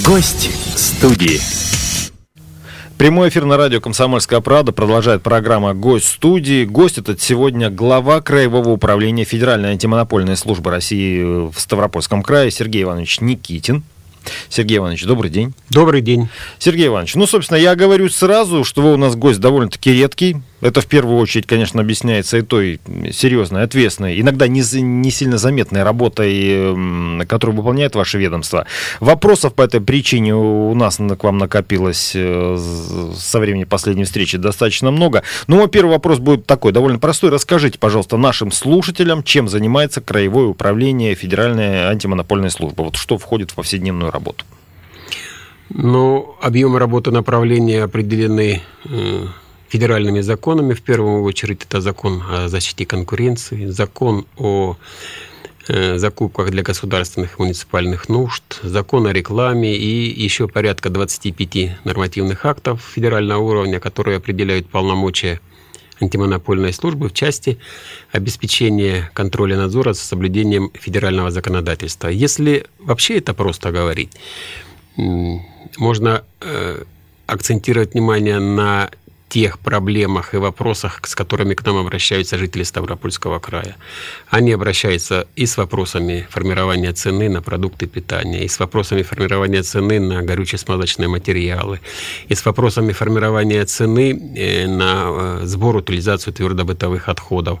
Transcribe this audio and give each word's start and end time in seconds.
Гость 0.00 0.50
студии. 0.74 1.38
Прямой 2.96 3.28
эфир 3.28 3.44
на 3.44 3.58
радио 3.58 3.78
«Комсомольская 3.78 4.40
правда» 4.40 4.72
продолжает 4.72 5.22
программа 5.22 5.74
«Гость 5.74 6.06
студии». 6.06 6.64
Гость 6.64 6.96
этот 6.96 7.20
сегодня 7.20 7.68
глава 7.68 8.22
Краевого 8.22 8.70
управления 8.70 9.24
Федеральной 9.24 9.72
антимонопольной 9.72 10.38
службы 10.38 10.70
России 10.70 11.50
в 11.50 11.52
Ставропольском 11.58 12.22
крае 12.22 12.50
Сергей 12.50 12.84
Иванович 12.84 13.20
Никитин. 13.20 13.82
Сергей 14.48 14.78
Иванович, 14.78 15.04
добрый 15.04 15.30
день. 15.30 15.54
Добрый 15.70 16.00
день. 16.00 16.28
Сергей 16.58 16.88
Иванович, 16.88 17.14
ну, 17.14 17.26
собственно, 17.26 17.58
я 17.58 17.74
говорю 17.74 18.08
сразу, 18.08 18.64
что 18.64 18.82
вы 18.82 18.94
у 18.94 18.96
нас 18.96 19.16
гость 19.16 19.40
довольно-таки 19.40 19.92
редкий. 19.92 20.36
Это 20.62 20.80
в 20.80 20.86
первую 20.86 21.18
очередь, 21.18 21.46
конечно, 21.46 21.80
объясняется 21.80 22.38
и 22.38 22.42
той 22.42 22.80
серьезной, 23.10 23.64
ответственной, 23.64 24.20
иногда 24.20 24.46
не, 24.46 24.62
не 24.80 25.10
сильно 25.10 25.36
заметной 25.36 25.82
работой, 25.82 27.26
которую 27.26 27.56
выполняет 27.56 27.96
ваше 27.96 28.18
ведомство. 28.18 28.66
Вопросов 29.00 29.54
по 29.54 29.62
этой 29.62 29.80
причине 29.80 30.36
у 30.36 30.72
нас 30.74 30.98
к 30.98 31.24
вам 31.24 31.38
накопилось 31.38 32.12
э, 32.14 32.58
со 33.18 33.40
времени 33.40 33.64
последней 33.64 34.04
встречи 34.04 34.38
достаточно 34.38 34.92
много. 34.92 35.24
Но 35.48 35.56
мой 35.56 35.68
первый 35.68 35.90
вопрос 35.90 36.20
будет 36.20 36.46
такой, 36.46 36.70
довольно 36.70 37.00
простой. 37.00 37.30
Расскажите, 37.30 37.80
пожалуйста, 37.80 38.16
нашим 38.16 38.52
слушателям, 38.52 39.24
чем 39.24 39.48
занимается 39.48 40.00
Краевое 40.00 40.46
управление 40.46 41.16
Федеральной 41.16 41.88
антимонопольной 41.88 42.50
службы. 42.50 42.84
Вот 42.84 42.94
что 42.94 43.18
входит 43.18 43.50
в 43.50 43.54
повседневную 43.54 44.11
работу? 44.12 44.44
Ну, 45.70 46.36
объемы 46.40 46.78
работы 46.78 47.10
направления 47.10 47.82
определены 47.82 48.62
э, 48.84 49.26
федеральными 49.68 50.20
законами. 50.20 50.74
В 50.74 50.82
первую 50.82 51.22
очередь 51.22 51.64
это 51.64 51.80
закон 51.80 52.22
о 52.30 52.48
защите 52.48 52.84
конкуренции, 52.84 53.66
закон 53.66 54.26
о 54.36 54.76
э, 55.68 55.96
закупках 55.96 56.50
для 56.50 56.62
государственных 56.62 57.38
муниципальных 57.38 58.10
нужд, 58.10 58.60
закон 58.62 59.06
о 59.06 59.12
рекламе 59.14 59.74
и 59.74 60.22
еще 60.24 60.46
порядка 60.46 60.90
25 60.90 61.84
нормативных 61.84 62.44
актов 62.44 62.82
федерального 62.94 63.40
уровня, 63.40 63.80
которые 63.80 64.18
определяют 64.18 64.68
полномочия 64.68 65.40
антимонопольной 66.00 66.72
службы 66.72 67.08
в 67.08 67.12
части 67.12 67.58
обеспечения 68.10 69.10
контроля 69.14 69.56
надзора 69.56 69.92
за 69.92 70.00
соблюдением 70.00 70.70
федерального 70.74 71.30
законодательства. 71.30 72.08
Если 72.08 72.66
вообще 72.78 73.18
это 73.18 73.34
просто 73.34 73.70
говорить, 73.70 74.10
можно 74.96 76.24
э, 76.40 76.84
акцентировать 77.26 77.94
внимание 77.94 78.38
на 78.38 78.90
тех 79.32 79.58
проблемах 79.58 80.34
и 80.34 80.36
вопросах, 80.36 81.00
с 81.04 81.14
которыми 81.14 81.54
к 81.54 81.64
нам 81.64 81.78
обращаются 81.78 82.36
жители 82.36 82.64
Ставропольского 82.64 83.38
края. 83.38 83.76
Они 84.28 84.52
обращаются 84.52 85.26
и 85.36 85.46
с 85.46 85.56
вопросами 85.56 86.26
формирования 86.28 86.92
цены 86.92 87.30
на 87.30 87.40
продукты 87.40 87.86
питания, 87.86 88.44
и 88.44 88.48
с 88.48 88.60
вопросами 88.60 89.00
формирования 89.02 89.62
цены 89.62 90.00
на 90.00 90.22
горюче-смазочные 90.22 91.08
материалы, 91.08 91.80
и 92.28 92.34
с 92.34 92.44
вопросами 92.44 92.92
формирования 92.92 93.64
цены 93.64 94.36
э, 94.36 94.66
на 94.66 95.06
э, 95.06 95.40
сбор, 95.44 95.76
утилизацию 95.76 96.34
твердобытовых 96.34 97.08
отходов. 97.08 97.60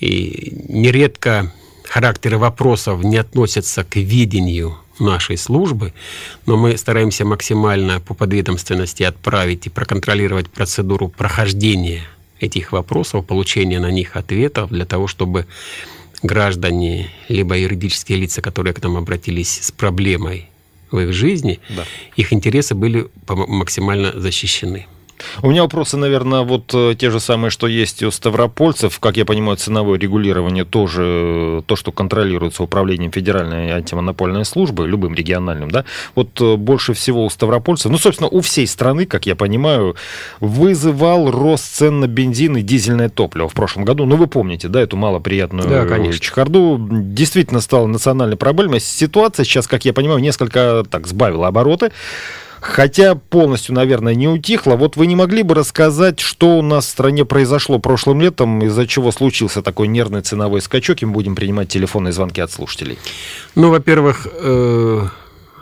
И 0.00 0.52
нередко 0.68 1.50
характеры 1.84 2.36
вопросов 2.36 3.02
не 3.02 3.16
относятся 3.16 3.82
к 3.82 3.96
видению 3.96 4.76
нашей 5.00 5.36
службы, 5.36 5.92
но 6.46 6.56
мы 6.56 6.76
стараемся 6.76 7.24
максимально 7.24 8.00
по 8.00 8.14
подведомственности 8.14 9.02
отправить 9.02 9.66
и 9.66 9.70
проконтролировать 9.70 10.48
процедуру 10.48 11.08
прохождения 11.08 12.02
этих 12.40 12.72
вопросов, 12.72 13.26
получения 13.26 13.80
на 13.80 13.90
них 13.90 14.16
ответов 14.16 14.70
для 14.70 14.84
того, 14.84 15.06
чтобы 15.06 15.46
граждане, 16.22 17.10
либо 17.28 17.56
юридические 17.56 18.18
лица, 18.18 18.42
которые 18.42 18.74
к 18.74 18.82
нам 18.82 18.96
обратились 18.96 19.60
с 19.62 19.70
проблемой 19.70 20.48
в 20.90 20.98
их 20.98 21.12
жизни, 21.12 21.60
да. 21.68 21.84
их 22.16 22.32
интересы 22.32 22.74
были 22.74 23.08
максимально 23.26 24.18
защищены. 24.18 24.86
У 25.42 25.50
меня 25.50 25.62
вопросы, 25.62 25.96
наверное, 25.96 26.42
вот 26.42 26.72
э, 26.74 26.94
те 26.98 27.10
же 27.10 27.20
самые, 27.20 27.50
что 27.50 27.66
есть 27.66 28.02
у 28.02 28.10
ставропольцев. 28.10 28.98
Как 29.00 29.16
я 29.16 29.24
понимаю, 29.24 29.56
ценовое 29.56 29.98
регулирование 29.98 30.64
тоже 30.64 31.02
э, 31.04 31.62
то, 31.66 31.76
что 31.76 31.92
контролируется 31.92 32.62
управлением 32.62 33.12
Федеральной 33.12 33.70
антимонопольной 33.70 34.44
службы, 34.44 34.86
любым 34.86 35.14
региональным, 35.14 35.70
да. 35.70 35.84
Вот 36.14 36.40
э, 36.40 36.56
больше 36.56 36.92
всего 36.92 37.24
у 37.24 37.30
ставропольцев, 37.30 37.90
ну, 37.90 37.98
собственно, 37.98 38.28
у 38.28 38.40
всей 38.40 38.66
страны, 38.66 39.06
как 39.06 39.26
я 39.26 39.36
понимаю, 39.36 39.96
вызывал 40.40 41.30
рост 41.30 41.64
цен 41.76 42.00
на 42.00 42.06
бензин 42.06 42.56
и 42.56 42.62
дизельное 42.62 43.08
топливо 43.08 43.48
в 43.48 43.54
прошлом 43.54 43.84
году. 43.84 44.04
Ну, 44.04 44.16
вы 44.16 44.26
помните, 44.26 44.68
да, 44.68 44.80
эту 44.80 44.96
малоприятную 44.96 45.68
да, 45.68 45.84
конечно. 45.84 46.20
чехарду. 46.20 46.78
Действительно 46.90 47.60
стала 47.60 47.86
национальной 47.86 48.36
проблемой. 48.36 48.80
Ситуация 48.80 49.44
сейчас, 49.44 49.66
как 49.66 49.84
я 49.84 49.92
понимаю, 49.92 50.20
несколько 50.20 50.84
так 50.88 51.06
сбавила 51.06 51.48
обороты 51.48 51.90
хотя 52.60 53.14
полностью, 53.14 53.74
наверное, 53.74 54.14
не 54.14 54.28
утихло. 54.28 54.76
Вот 54.76 54.96
вы 54.96 55.06
не 55.06 55.16
могли 55.16 55.42
бы 55.42 55.54
рассказать, 55.54 56.20
что 56.20 56.58
у 56.58 56.62
нас 56.62 56.86
в 56.86 56.90
стране 56.90 57.24
произошло 57.24 57.78
прошлым 57.78 58.20
летом, 58.20 58.62
из-за 58.62 58.86
чего 58.86 59.12
случился 59.12 59.62
такой 59.62 59.88
нервный 59.88 60.22
ценовой 60.22 60.60
скачок, 60.60 61.02
и 61.02 61.06
мы 61.06 61.12
будем 61.12 61.34
принимать 61.34 61.68
телефонные 61.68 62.12
звонки 62.12 62.40
от 62.40 62.50
слушателей? 62.50 62.98
Ну, 63.54 63.70
во-первых, 63.70 64.26
э, 64.32 65.06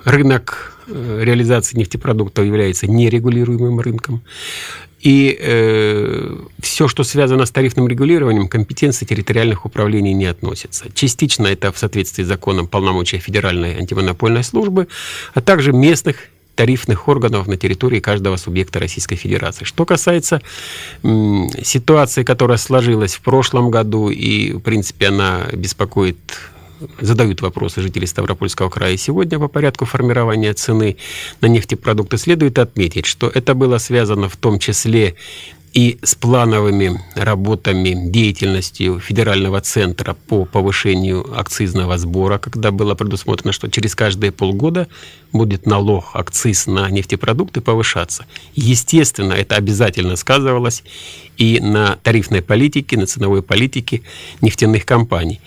рынок 0.04 0.78
э, 0.88 1.20
реализации 1.22 1.76
нефтепродуктов 1.76 2.44
является 2.44 2.86
нерегулируемым 2.86 3.80
рынком. 3.80 4.22
И 5.00 5.38
э, 5.38 6.36
все, 6.60 6.88
что 6.88 7.04
связано 7.04 7.44
с 7.46 7.50
тарифным 7.50 7.86
регулированием, 7.86 8.48
компетенции 8.48 9.04
территориальных 9.04 9.64
управлений 9.64 10.14
не 10.14 10.24
относится. 10.24 10.86
Частично 10.94 11.46
это 11.46 11.70
в 11.70 11.78
соответствии 11.78 12.24
с 12.24 12.26
законом 12.26 12.66
полномочия 12.66 13.18
Федеральной 13.18 13.76
антимонопольной 13.76 14.42
службы, 14.42 14.88
а 15.34 15.40
также 15.40 15.72
местных 15.72 16.16
тарифных 16.56 17.06
органов 17.06 17.47
на 17.47 17.56
территории 17.56 18.00
каждого 18.00 18.37
субъекта 18.37 18.81
Российской 18.81 19.17
Федерации. 19.17 19.65
Что 19.65 19.84
касается 19.84 20.41
м, 21.05 21.49
ситуации, 21.62 22.25
которая 22.25 22.59
сложилась 22.59 23.15
в 23.15 23.21
прошлом 23.21 23.71
году, 23.71 24.09
и, 24.09 24.53
в 24.53 24.61
принципе, 24.61 25.09
она 25.09 25.47
беспокоит 25.53 26.17
задают 27.00 27.41
вопросы 27.41 27.81
жители 27.81 28.05
Ставропольского 28.05 28.69
края 28.69 28.97
сегодня 28.97 29.39
по 29.39 29.49
порядку 29.49 29.84
формирования 29.84 30.53
цены 30.53 30.97
на 31.41 31.47
нефтепродукты, 31.47 32.19
следует 32.19 32.59
отметить, 32.59 33.06
что 33.06 33.31
это 33.33 33.55
было 33.55 33.78
связано 33.78 34.28
в 34.28 34.37
том 34.37 34.59
числе 34.59 35.17
и 35.76 35.98
с 36.03 36.14
плановыми 36.14 36.98
работами, 37.14 37.92
деятельностью 38.10 38.98
Федерального 38.98 39.60
центра 39.60 40.14
по 40.14 40.47
повышению 40.47 41.38
акцизного 41.38 41.98
сбора, 41.98 42.38
когда 42.38 42.70
было 42.70 42.94
предусмотрено, 42.94 43.53
что 43.53 43.69
через 43.69 43.94
каждые 43.94 44.32
полгода 44.32 44.88
будет 45.32 45.66
налог, 45.66 46.06
акциз 46.14 46.66
на 46.66 46.88
нефтепродукты 46.88 47.60
повышаться. 47.60 48.25
Естественно, 48.54 49.34
это 49.34 49.56
обязательно 49.56 50.16
сказывалось 50.16 50.82
и 51.37 51.60
на 51.60 51.97
тарифной 52.03 52.41
политике, 52.41 52.97
на 52.97 53.06
ценовой 53.06 53.43
политике 53.43 54.00
нефтяных 54.41 54.87
компаний. 54.87 55.41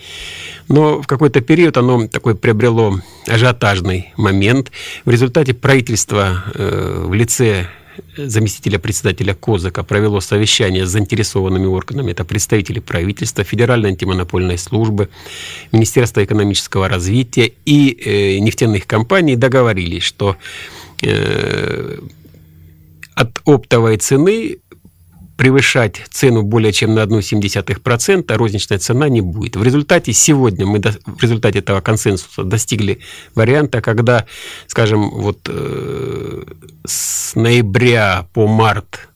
Но 0.68 1.02
в 1.02 1.08
какой-то 1.08 1.40
период 1.40 1.76
оно 1.76 2.06
такой 2.06 2.36
приобрело 2.36 3.00
ажиотажный 3.26 4.12
момент. 4.16 4.70
В 5.04 5.10
результате 5.10 5.54
правительство 5.54 6.44
э, 6.54 7.04
в 7.08 7.12
лице 7.14 7.66
заместителя 8.16 8.78
председателя 8.78 9.34
Козака 9.34 9.82
провело 9.82 10.20
совещание 10.20 10.86
с 10.86 10.90
заинтересованными 10.90 11.66
органами. 11.66 12.12
Это 12.12 12.24
представители 12.24 12.80
правительства, 12.80 13.44
Федеральной 13.44 13.90
антимонопольной 13.90 14.58
службы, 14.58 15.08
Министерства 15.72 16.24
экономического 16.24 16.88
развития 16.88 17.52
и 17.64 17.90
э, 17.92 18.38
нефтяных 18.38 18.86
компаний 18.86 19.36
договорились, 19.36 20.02
что 20.02 20.36
э, 21.02 21.98
от 23.14 23.40
оптовой 23.44 23.96
цены 23.96 24.58
превышать 25.40 26.02
цену 26.10 26.42
более 26.42 26.70
чем 26.70 26.94
на 26.94 27.00
1,7%, 27.02 28.36
розничная 28.36 28.78
цена 28.78 29.08
не 29.08 29.22
будет. 29.22 29.56
В 29.56 29.62
результате 29.62 30.12
сегодня 30.12 30.66
мы 30.66 30.80
в 30.80 31.22
результате 31.22 31.60
этого 31.60 31.80
консенсуса 31.80 32.44
достигли 32.44 33.00
варианта, 33.34 33.80
когда, 33.80 34.26
скажем, 34.66 35.08
вот 35.08 35.38
э, 35.48 36.42
с 36.84 37.34
ноября 37.36 38.26
по 38.34 38.46
март 38.46 39.08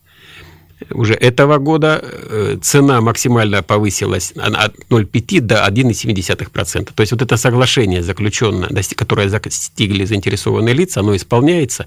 уже 0.90 1.14
этого 1.14 1.58
года 1.58 2.00
э, 2.02 2.56
цена 2.62 3.00
максимально 3.00 3.62
повысилась 3.62 4.32
от 4.32 4.76
0,5 4.90 5.40
до 5.40 5.66
1,7%. 5.66 6.92
То 6.94 7.00
есть 7.00 7.12
вот 7.12 7.22
это 7.22 7.36
соглашение 7.36 8.02
заключенное, 8.02 8.70
которое 8.96 9.28
достигли 9.28 10.04
заинтересованные 10.04 10.75
лица, 10.75 11.00
оно 11.00 11.16
исполняется. 11.16 11.86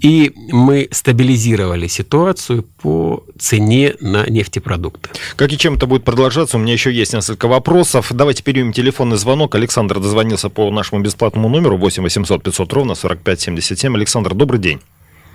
И 0.00 0.32
мы 0.52 0.88
стабилизировали 0.90 1.86
ситуацию 1.86 2.64
по 2.82 3.24
цене 3.38 3.94
на 4.00 4.26
нефтепродукты. 4.26 5.10
Как 5.36 5.52
и 5.52 5.58
чем 5.58 5.74
это 5.74 5.86
будет 5.86 6.04
продолжаться, 6.04 6.56
у 6.56 6.60
меня 6.60 6.72
еще 6.72 6.92
есть 6.92 7.12
несколько 7.12 7.48
вопросов. 7.48 8.08
Давайте 8.10 8.42
перейдем 8.42 8.72
телефонный 8.72 9.16
звонок. 9.16 9.54
Александр 9.54 10.00
дозвонился 10.00 10.48
по 10.48 10.70
нашему 10.70 11.02
бесплатному 11.02 11.48
номеру 11.48 11.76
8 11.76 12.02
800 12.02 12.42
500 12.42 12.72
ровно 12.72 12.94
45 12.94 13.40
77. 13.40 13.94
Александр, 13.94 14.34
добрый 14.34 14.60
день. 14.60 14.80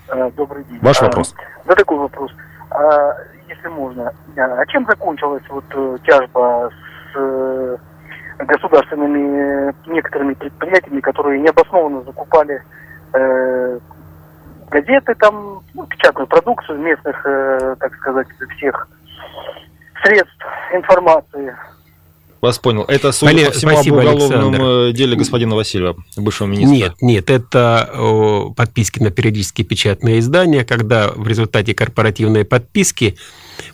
Э, 0.07 0.31
добрый 0.35 0.63
день. 0.65 0.79
Ваш 0.81 1.01
вопрос. 1.01 1.33
Да, 1.65 1.75
такой 1.75 1.97
вопрос. 1.97 2.31
А, 2.77 3.15
если 3.47 3.67
можно, 3.69 4.11
а 4.35 4.65
чем 4.65 4.85
закончилась 4.85 5.43
вот 5.49 5.63
э, 5.71 5.97
тяжба 6.03 6.69
с 6.69 7.17
э, 7.17 7.77
государственными 8.39 9.73
некоторыми 9.87 10.33
предприятиями, 10.33 10.99
которые 10.99 11.39
необоснованно 11.39 12.01
закупали 12.01 12.61
э, 13.13 13.79
газеты, 14.69 15.15
там, 15.15 15.61
ну, 15.73 15.85
печатную 15.85 16.27
продукцию 16.27 16.79
местных, 16.79 17.25
э, 17.25 17.75
так 17.79 17.95
сказать, 17.95 18.27
всех 18.57 18.89
средств 20.03 20.45
информации. 20.73 21.55
Вас 22.45 22.59
понял. 22.59 22.83
Это, 22.83 23.11
судя 23.11 23.31
Олег, 23.31 23.47
по 23.47 23.53
всему, 23.53 23.71
спасибо, 23.71 23.97
об 23.97 24.05
уголовном 24.05 24.49
Александр. 24.49 24.61
э, 24.61 24.91
деле 24.93 25.15
господина 25.15 25.55
Васильева, 25.55 25.95
бывшего 26.15 26.47
министра. 26.47 26.75
Нет, 26.75 26.93
нет, 27.01 27.29
это 27.31 27.89
о, 27.91 28.53
подписки 28.55 28.99
на 28.99 29.09
периодические 29.09 29.65
печатные 29.65 30.19
издания, 30.19 30.63
когда 30.63 31.09
в 31.09 31.27
результате 31.27 31.73
корпоративной 31.73 32.45
подписки 32.45 33.17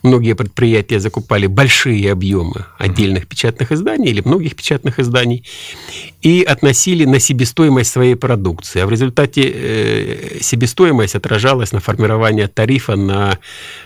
многие 0.03 0.33
предприятия 0.33 0.99
закупали 0.99 1.47
большие 1.47 2.11
объемы 2.11 2.65
отдельных 2.77 3.27
печатных 3.27 3.71
изданий 3.71 4.09
или 4.09 4.21
многих 4.21 4.55
печатных 4.55 4.99
изданий 4.99 5.43
и 6.21 6.43
относили 6.43 7.05
на 7.05 7.19
себестоимость 7.19 7.91
своей 7.91 8.15
продукции. 8.15 8.81
А 8.81 8.85
в 8.85 8.91
результате 8.91 9.51
э, 9.53 10.37
себестоимость 10.41 11.15
отражалась 11.15 11.71
на 11.71 11.79
формирование 11.79 12.47
тарифа 12.47 12.95
на 12.95 13.39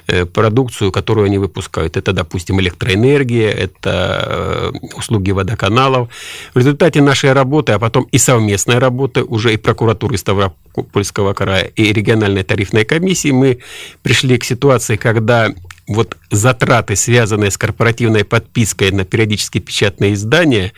э, 0.08 0.26
продукцию, 0.26 0.92
которую 0.92 1.26
они 1.26 1.38
выпускают. 1.38 1.98
Это, 1.98 2.12
допустим, 2.12 2.60
электроэнергия, 2.60 3.52
это 3.52 4.72
э, 4.74 4.96
услуги 4.96 5.32
водоканалов. 5.32 6.10
В 6.54 6.58
результате 6.58 7.02
нашей 7.02 7.34
работы, 7.34 7.72
а 7.74 7.80
потом 7.80 8.04
и 8.12 8.18
совместной 8.18 8.80
работы 8.80 9.24
уже 9.24 9.54
и 9.54 9.58
прокуратуры 9.58 10.18
Ставропольского 10.18 11.34
края, 11.34 11.72
и 11.76 11.94
региональной 11.94 12.44
тарифной 12.44 12.84
комиссии 12.84 13.32
мы 13.32 13.60
пришли 14.04 14.38
к 14.38 14.44
ситуации, 14.44 14.98
когда 14.98 15.54
вот 15.88 16.18
затраты, 16.32 16.96
связанные 16.96 17.52
с 17.52 17.58
корпоративной 17.58 18.26
подпиской 18.26 18.92
на 18.92 19.06
периодически 19.06 19.60
печатные 19.60 20.14
издания, 20.14 20.74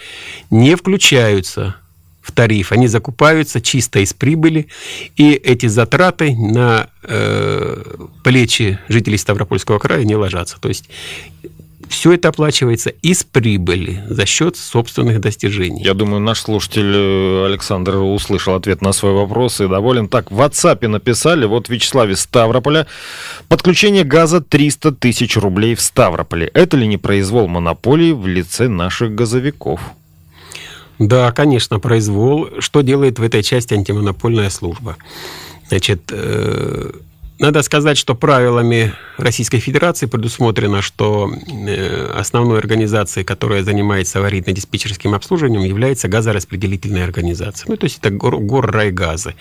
не 0.49 0.75
включаются 0.75 1.75
в 2.21 2.31
тариф. 2.33 2.71
Они 2.71 2.87
закупаются 2.87 3.61
чисто 3.61 3.99
из 3.99 4.13
прибыли, 4.13 4.67
и 5.15 5.31
эти 5.31 5.67
затраты 5.67 6.35
на 6.35 6.89
э, 7.03 7.83
плечи 8.23 8.79
жителей 8.89 9.17
Ставропольского 9.17 9.79
края 9.79 10.03
не 10.03 10.15
ложатся. 10.15 10.59
То 10.59 10.67
есть 10.67 10.89
все 11.89 12.13
это 12.13 12.29
оплачивается 12.29 12.89
из 12.89 13.23
прибыли 13.23 14.03
за 14.09 14.25
счет 14.25 14.55
собственных 14.55 15.21
достижений. 15.21 15.83
Я 15.83 15.93
думаю, 15.93 16.19
наш 16.19 16.41
слушатель 16.41 16.91
э, 16.93 17.45
Александр 17.45 17.97
услышал 17.97 18.55
ответ 18.55 18.81
на 18.81 18.91
свой 18.91 19.13
вопрос 19.13 19.61
и 19.61 19.67
доволен. 19.67 20.07
Так, 20.07 20.31
в 20.31 20.39
WhatsApp 20.39 20.87
написали, 20.87 21.45
вот 21.45 21.69
Вячеслав 21.69 22.09
из 22.09 22.21
Ставрополя, 22.21 22.87
подключение 23.47 24.03
газа 24.03 24.41
300 24.41 24.93
тысяч 24.93 25.37
рублей 25.37 25.75
в 25.75 25.81
Ставрополе. 25.81 26.47
Это 26.53 26.77
ли 26.77 26.87
не 26.87 26.97
произвол 26.97 27.47
монополии 27.47 28.11
в 28.11 28.27
лице 28.27 28.67
наших 28.67 29.15
газовиков? 29.15 29.79
Да, 30.99 31.31
конечно, 31.31 31.79
произвол. 31.79 32.49
Что 32.59 32.81
делает 32.81 33.19
в 33.19 33.23
этой 33.23 33.43
части 33.43 33.73
антимонопольная 33.73 34.49
служба? 34.49 34.97
Значит, 35.69 36.01
э, 36.11 36.91
надо 37.39 37.61
сказать, 37.61 37.97
что 37.97 38.15
правилами 38.15 38.93
Российской 39.17 39.59
Федерации 39.59 40.07
предусмотрено, 40.07 40.81
что 40.81 41.31
э, 41.31 42.11
основной 42.15 42.59
организацией, 42.59 43.25
которая 43.25 43.63
занимается 43.63 44.19
аварийно-диспетчерским 44.19 45.15
обслуживанием, 45.15 45.63
является 45.63 46.07
газораспределительная 46.07 47.03
организация. 47.03 47.69
Ну, 47.69 47.77
то 47.77 47.85
есть 47.85 47.99
это 47.99 48.09
гор, 48.09 48.39
горрайгазы. 48.39 49.35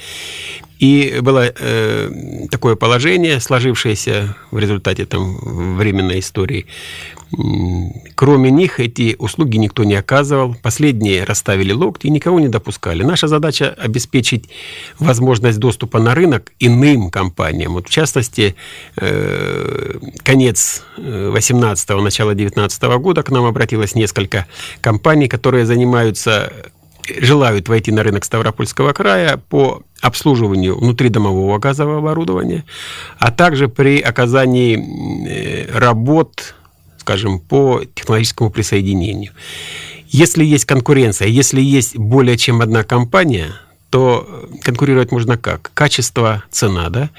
И 0.78 1.19
было 1.23 1.52
э, 1.58 2.11
такое 2.50 2.76
положение, 2.76 3.40
сложившееся 3.40 4.37
в 4.50 4.58
результате 4.58 5.06
там, 5.06 5.37
временной 5.76 6.19
истории. 6.19 6.67
Кроме 8.14 8.50
них 8.50 8.78
эти 8.78 9.17
услуги 9.19 9.56
никто 9.56 9.84
не 9.84 9.94
оказывал. 9.94 10.55
Последние 10.62 11.25
расставили 11.25 11.73
локти 11.73 12.06
и 12.06 12.11
никого 12.11 12.38
не 12.40 12.49
допускали. 12.49 13.02
Наша 13.02 13.26
задача 13.26 13.75
обеспечить 13.78 14.49
возможность 14.99 15.58
доступа 15.58 15.99
на 15.99 16.14
рынок 16.14 16.52
иным 16.61 17.11
компаниям. 17.11 17.72
Вот 17.72 17.88
в 17.88 17.90
частности, 17.90 18.55
э, 18.96 19.99
конец 20.22 20.84
18-го, 20.99 22.00
начало 22.00 22.34
19 22.34 22.82
года 22.99 23.22
к 23.22 23.31
нам 23.31 23.44
обратилось 23.44 23.94
несколько 23.94 24.46
компаний, 24.81 25.26
которые 25.26 25.67
занимаются 25.67 26.52
желают 27.20 27.69
войти 27.69 27.93
на 27.93 28.03
рынок 28.03 28.25
Ставропольского 28.25 28.93
края 28.93 29.41
по 29.49 29.82
обслуживанию 30.00 30.79
внутридомового 30.79 31.58
газового 31.58 31.99
оборудования, 31.99 32.64
а 33.19 33.31
также 33.31 33.69
при 33.69 34.00
оказании 34.00 34.76
э, 35.29 35.79
работ, 35.79 36.55
скажем, 36.99 37.41
по 37.41 37.82
технологическому 37.94 38.50
присоединению. 38.50 39.32
Если 40.08 40.44
есть 40.44 40.64
конкуренция, 40.64 41.29
если 41.29 41.61
есть 41.61 41.97
более 41.97 42.37
чем 42.37 42.61
одна 42.61 42.85
компания, 42.85 43.53
то 43.91 44.49
конкурировать 44.62 45.12
можно 45.12 45.37
как? 45.37 45.70
Качество, 45.75 46.44
цена, 46.50 46.88
да? 46.91 47.11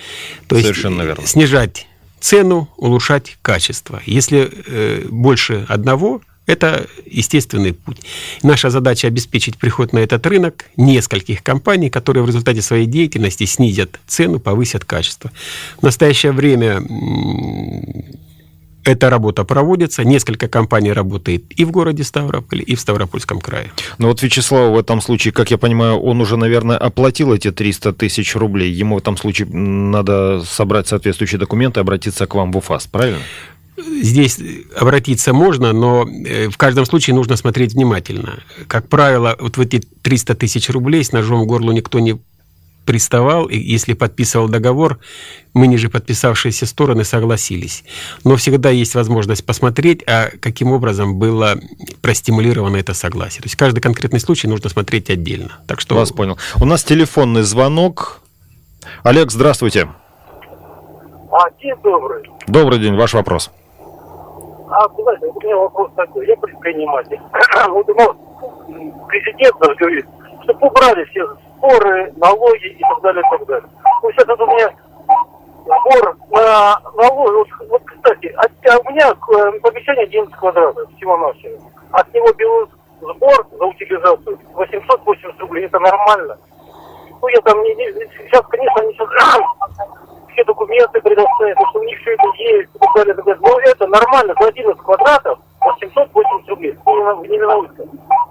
То 0.47 0.59
Совершенно 0.59 1.01
верно. 1.01 1.25
снижать 1.25 1.87
цену, 2.19 2.69
улучшать 2.77 3.37
качество. 3.41 4.01
Если 4.05 4.49
э, 4.67 5.05
больше 5.09 5.65
одного, 5.67 6.21
это 6.47 6.87
естественный 7.05 7.73
путь. 7.73 7.99
Наша 8.41 8.69
задача 8.69 9.07
обеспечить 9.07 9.57
приход 9.57 9.93
на 9.93 9.99
этот 9.99 10.25
рынок 10.25 10.65
нескольких 10.77 11.43
компаний, 11.43 11.89
которые 11.89 12.23
в 12.23 12.27
результате 12.27 12.61
своей 12.61 12.87
деятельности 12.87 13.45
снизят 13.45 13.99
цену, 14.07 14.39
повысят 14.39 14.85
качество. 14.85 15.31
В 15.77 15.83
настоящее 15.83 16.31
время 16.31 16.81
эта 18.87 19.09
работа 19.09 19.43
проводится. 19.43 20.05
Несколько 20.05 20.47
компаний 20.47 20.93
работает 20.93 21.43
и 21.49 21.65
в 21.65 21.71
городе 21.71 22.05
Ставрополь, 22.05 22.63
и 22.65 22.75
в 22.75 22.79
Ставропольском 22.79 23.41
крае. 23.41 23.73
Ну 23.97 24.07
вот 24.07 24.21
Вячеслав 24.21 24.71
в 24.71 24.79
этом 24.79 25.01
случае, 25.01 25.33
как 25.33 25.51
я 25.51 25.57
понимаю, 25.57 25.97
он 25.99 26.21
уже, 26.21 26.37
наверное, 26.37 26.77
оплатил 26.77 27.33
эти 27.33 27.51
300 27.51 27.91
тысяч 27.91 28.35
рублей. 28.35 28.71
Ему 28.71 28.95
в 28.95 28.99
этом 28.99 29.17
случае 29.17 29.49
надо 29.49 30.41
собрать 30.45 30.87
соответствующие 30.87 31.39
документы 31.39 31.81
и 31.81 31.81
обратиться 31.81 32.25
к 32.25 32.35
вам 32.35 32.53
в 32.53 32.57
УФАС, 32.57 32.87
правильно? 32.87 33.19
Здесь 33.77 34.39
обратиться 34.75 35.33
можно, 35.33 35.71
но 35.71 36.05
в 36.05 36.57
каждом 36.57 36.85
случае 36.85 37.15
нужно 37.15 37.35
смотреть 37.35 37.73
внимательно. 37.73 38.39
Как 38.67 38.89
правило, 38.89 39.35
вот 39.39 39.57
в 39.57 39.61
эти 39.61 39.79
300 39.79 40.35
тысяч 40.35 40.69
рублей 40.69 41.03
с 41.03 41.11
ножом 41.11 41.41
в 41.41 41.45
горло 41.45 41.71
никто 41.71 41.99
не 41.99 42.19
приставал, 42.85 43.45
и 43.45 43.57
если 43.57 43.93
подписывал 43.93 44.47
договор, 44.47 44.97
мы, 45.53 45.67
ниже 45.67 45.89
подписавшиеся 45.89 46.65
стороны, 46.65 47.03
согласились. 47.03 47.83
Но 48.23 48.37
всегда 48.37 48.69
есть 48.69 48.95
возможность 48.95 49.45
посмотреть, 49.45 50.03
а 50.07 50.29
каким 50.39 50.71
образом 50.71 51.19
было 51.19 51.59
простимулировано 52.01 52.77
это 52.77 52.93
согласие. 52.93 53.41
То 53.41 53.47
есть 53.47 53.57
каждый 53.57 53.81
конкретный 53.81 54.21
случай 54.21 54.47
нужно 54.47 54.69
смотреть 54.69 55.09
отдельно. 55.09 55.59
Так 55.67 55.81
что... 55.81 55.95
Вас 55.95 56.11
понял. 56.11 56.37
У 56.55 56.65
нас 56.65 56.83
телефонный 56.83 57.43
звонок. 57.43 58.21
Олег, 59.03 59.31
здравствуйте. 59.31 59.89
А, 61.29 61.49
день 61.61 61.75
добрый. 61.83 62.23
Добрый 62.47 62.79
день, 62.79 62.95
ваш 62.95 63.13
вопрос. 63.13 63.51
А, 64.69 64.87
знаете, 64.89 65.25
у 65.27 65.39
меня 65.39 65.57
вопрос 65.57 65.91
такой. 65.95 66.27
Я 66.27 66.35
предприниматель. 66.35 67.19
вот 67.69 67.89
у 67.89 67.93
нас 67.93 68.09
президент 69.07 69.57
даже 69.59 69.75
говорит, 69.75 70.05
чтобы 70.43 70.67
убрали 70.67 71.05
все 71.05 71.25
споры, 71.57 72.13
налоги 72.17 72.67
и 72.67 72.81
так 72.81 73.01
далее, 73.01 73.23
и 73.25 73.37
так 73.37 73.47
далее. 73.47 73.69
Ну, 74.03 74.11
сейчас 74.11 74.27
это 74.27 74.43
у 74.43 74.47
меня 74.47 74.69
сбор 75.65 76.17
на 76.31 76.79
налоги. 76.95 77.35
Вот, 77.59 77.69
вот 77.69 77.81
кстати, 77.85 78.27
от, 78.27 78.51
а 78.69 78.77
у 78.79 78.91
меня 78.91 79.09
э, 79.09 79.59
помещение 79.59 80.03
11 80.03 80.35
квадратов 80.35 80.89
всего-навсего. 80.95 81.57
От 81.91 82.13
него 82.13 82.31
берут 82.33 82.69
сбор 82.99 83.47
за 83.51 83.65
утилизацию 83.65 84.37
880 84.53 85.39
рублей. 85.39 85.65
Это 85.65 85.79
нормально. 85.79 86.37
Ну, 87.21 87.27
я 87.29 87.41
там 87.41 87.63
не, 87.63 87.73
не 87.75 87.85
сейчас, 88.19 88.45
конечно, 88.47 88.81
они 88.81 88.93
сейчас 88.93 89.09
все 90.37 90.45
документы 90.45 91.01
предоставят, 91.01 91.57
что 91.71 91.79
у 91.79 91.83
них 91.83 91.99
все 91.99 92.11
это 92.11 92.23
есть, 92.37 92.69
и 92.75 92.79
так 92.79 92.89
далее, 92.95 93.13
и 93.13 93.15
так 93.17 93.25
далее. 93.25 93.41
Но 93.41 93.59
это 93.59 93.87
нормально, 93.87 94.35
за 94.39 94.47
11 94.47 94.77
квадратов 94.83 95.39
880 95.61 96.49
рублей. 96.49 96.75
Не, 96.85 97.37
виноватка. 97.37 97.83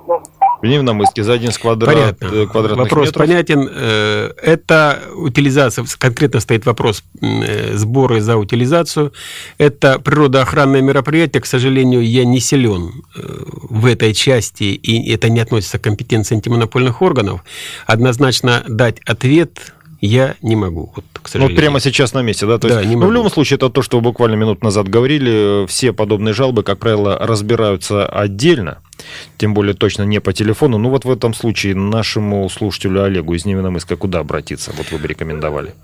Ну, 0.06 0.22
В 0.62 0.66
Невномыске 0.66 1.24
за 1.24 1.32
один 1.32 1.50
квадрат, 1.50 1.94
Понятно. 1.94 2.26
э, 2.26 2.46
квадратных 2.46 2.84
вопрос 2.84 3.08
метров. 3.08 3.26
понятен. 3.26 3.68
Э, 3.74 4.30
Это 4.40 5.02
утилизация, 5.16 5.84
конкретно 5.98 6.38
стоит 6.38 6.64
вопрос 6.64 7.02
э, 7.20 7.74
сборы 7.74 8.20
за 8.20 8.36
утилизацию. 8.36 9.12
Это 9.58 9.98
природоохранное 9.98 10.80
мероприятие. 10.80 11.42
К 11.42 11.46
сожалению, 11.46 12.06
я 12.06 12.24
не 12.24 12.38
силен 12.38 13.02
в 13.16 13.84
этой 13.86 14.14
части, 14.14 14.64
и 14.64 15.12
это 15.12 15.28
не 15.28 15.40
относится 15.40 15.80
к 15.80 15.82
компетенции 15.82 16.36
антимонопольных 16.36 17.02
органов. 17.02 17.40
Однозначно 17.86 18.62
дать 18.68 19.00
ответ 19.04 19.74
я 20.00 20.34
не 20.42 20.56
могу, 20.56 20.92
вот, 20.94 21.04
к 21.12 21.20
Ну, 21.22 21.28
сожалению. 21.28 21.56
вот 21.56 21.60
прямо 21.60 21.80
сейчас 21.80 22.12
на 22.14 22.22
месте, 22.22 22.46
да? 22.46 22.58
То 22.58 22.68
Да, 22.68 22.78
есть, 22.80 22.88
не 22.90 22.94
ну, 22.96 23.02
в 23.02 23.04
могу. 23.04 23.12
любом 23.14 23.30
случае, 23.30 23.56
это 23.56 23.70
то, 23.70 23.82
что 23.82 23.98
вы 23.98 24.02
буквально 24.02 24.34
минут 24.34 24.62
назад 24.62 24.88
говорили. 24.88 25.66
Все 25.66 25.92
подобные 25.92 26.34
жалобы, 26.34 26.62
как 26.62 26.78
правило, 26.78 27.18
разбираются 27.18 28.06
отдельно. 28.06 28.78
Тем 29.38 29.54
более 29.54 29.74
точно 29.74 30.02
не 30.04 30.20
по 30.20 30.32
телефону. 30.32 30.78
Ну, 30.78 30.90
вот 30.90 31.04
в 31.04 31.10
этом 31.10 31.34
случае 31.34 31.74
нашему 31.74 32.48
слушателю 32.48 33.02
Олегу 33.04 33.34
из 33.34 33.44
Невиномыска 33.44 33.96
куда 33.96 34.20
обратиться? 34.20 34.72
Вот 34.76 34.90
вы 34.90 34.98
бы 34.98 35.08
рекомендовали. 35.08 35.74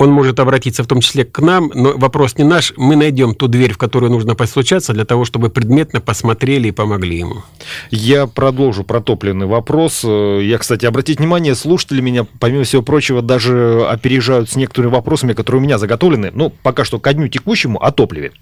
Он 0.00 0.10
может 0.12 0.40
обратиться 0.40 0.82
в 0.82 0.86
том 0.86 1.02
числе 1.02 1.26
к 1.26 1.40
нам, 1.40 1.70
но 1.74 1.92
вопрос 1.94 2.38
не 2.38 2.44
наш. 2.44 2.72
Мы 2.78 2.96
найдем 2.96 3.34
ту 3.34 3.48
дверь, 3.48 3.74
в 3.74 3.78
которую 3.78 4.10
нужно 4.10 4.34
постучаться, 4.34 4.94
для 4.94 5.04
того, 5.04 5.26
чтобы 5.26 5.50
предметно 5.50 6.00
посмотрели 6.00 6.68
и 6.68 6.70
помогли 6.70 7.18
ему. 7.18 7.42
Я 7.90 8.26
продолжу 8.26 8.82
протопленный 8.82 9.44
вопрос. 9.44 10.02
Я, 10.02 10.56
кстати, 10.56 10.86
обратить 10.86 11.18
внимание, 11.18 11.54
слушатели 11.54 12.00
меня, 12.00 12.26
помимо 12.38 12.64
всего 12.64 12.80
прочего, 12.80 13.20
даже 13.20 13.86
опережают 13.90 14.48
с 14.48 14.56
некоторыми 14.56 14.90
вопросами, 14.90 15.34
которые 15.34 15.60
у 15.60 15.64
меня 15.64 15.76
заготовлены. 15.76 16.30
Ну, 16.32 16.50
пока 16.62 16.86
что 16.86 16.98
ко 16.98 17.12
дню 17.12 17.28
текущему 17.28 17.78
о 17.78 17.92
топливе. 17.92 18.32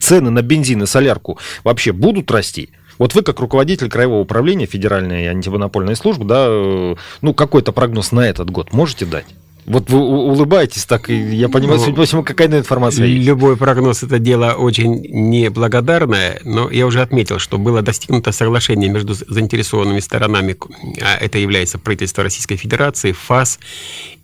Цены 0.00 0.30
на 0.30 0.40
бензин 0.40 0.84
и 0.84 0.86
солярку 0.86 1.38
вообще 1.64 1.92
будут 1.92 2.30
расти? 2.30 2.70
Вот 2.96 3.14
вы, 3.14 3.20
как 3.20 3.40
руководитель 3.40 3.90
Краевого 3.90 4.20
управления 4.20 4.64
Федеральной 4.64 5.26
антимонопольной 5.26 5.96
службы, 5.96 6.24
да, 6.24 6.46
э, 6.48 6.94
ну, 7.20 7.34
какой-то 7.34 7.72
прогноз 7.72 8.10
на 8.10 8.26
этот 8.26 8.48
год 8.48 8.72
можете 8.72 9.04
дать? 9.04 9.26
Вот 9.68 9.90
вы 9.90 9.98
улыбаетесь 9.98 10.86
так, 10.86 11.10
и 11.10 11.14
я 11.14 11.50
понимаю, 11.50 11.78
ну, 11.78 12.06
судя 12.06 12.22
какая-то 12.22 12.58
информация 12.58 13.04
есть. 13.04 13.26
Любой 13.26 13.56
прогноз– 13.58 14.02
это 14.02 14.18
дело 14.18 14.54
очень 14.54 15.02
неблагодарное, 15.10 16.40
но 16.42 16.70
я 16.70 16.86
уже 16.86 17.02
отметил, 17.02 17.38
что 17.38 17.58
было 17.58 17.82
достигнуто 17.82 18.32
соглашение 18.32 18.88
между 18.88 19.12
заинтересованными 19.12 20.00
сторонами, 20.00 20.56
а 21.02 21.18
это 21.20 21.38
является 21.38 21.78
правительство 21.78 22.24
Российской 22.24 22.56
Федерации, 22.56 23.12
ФАС 23.12 23.58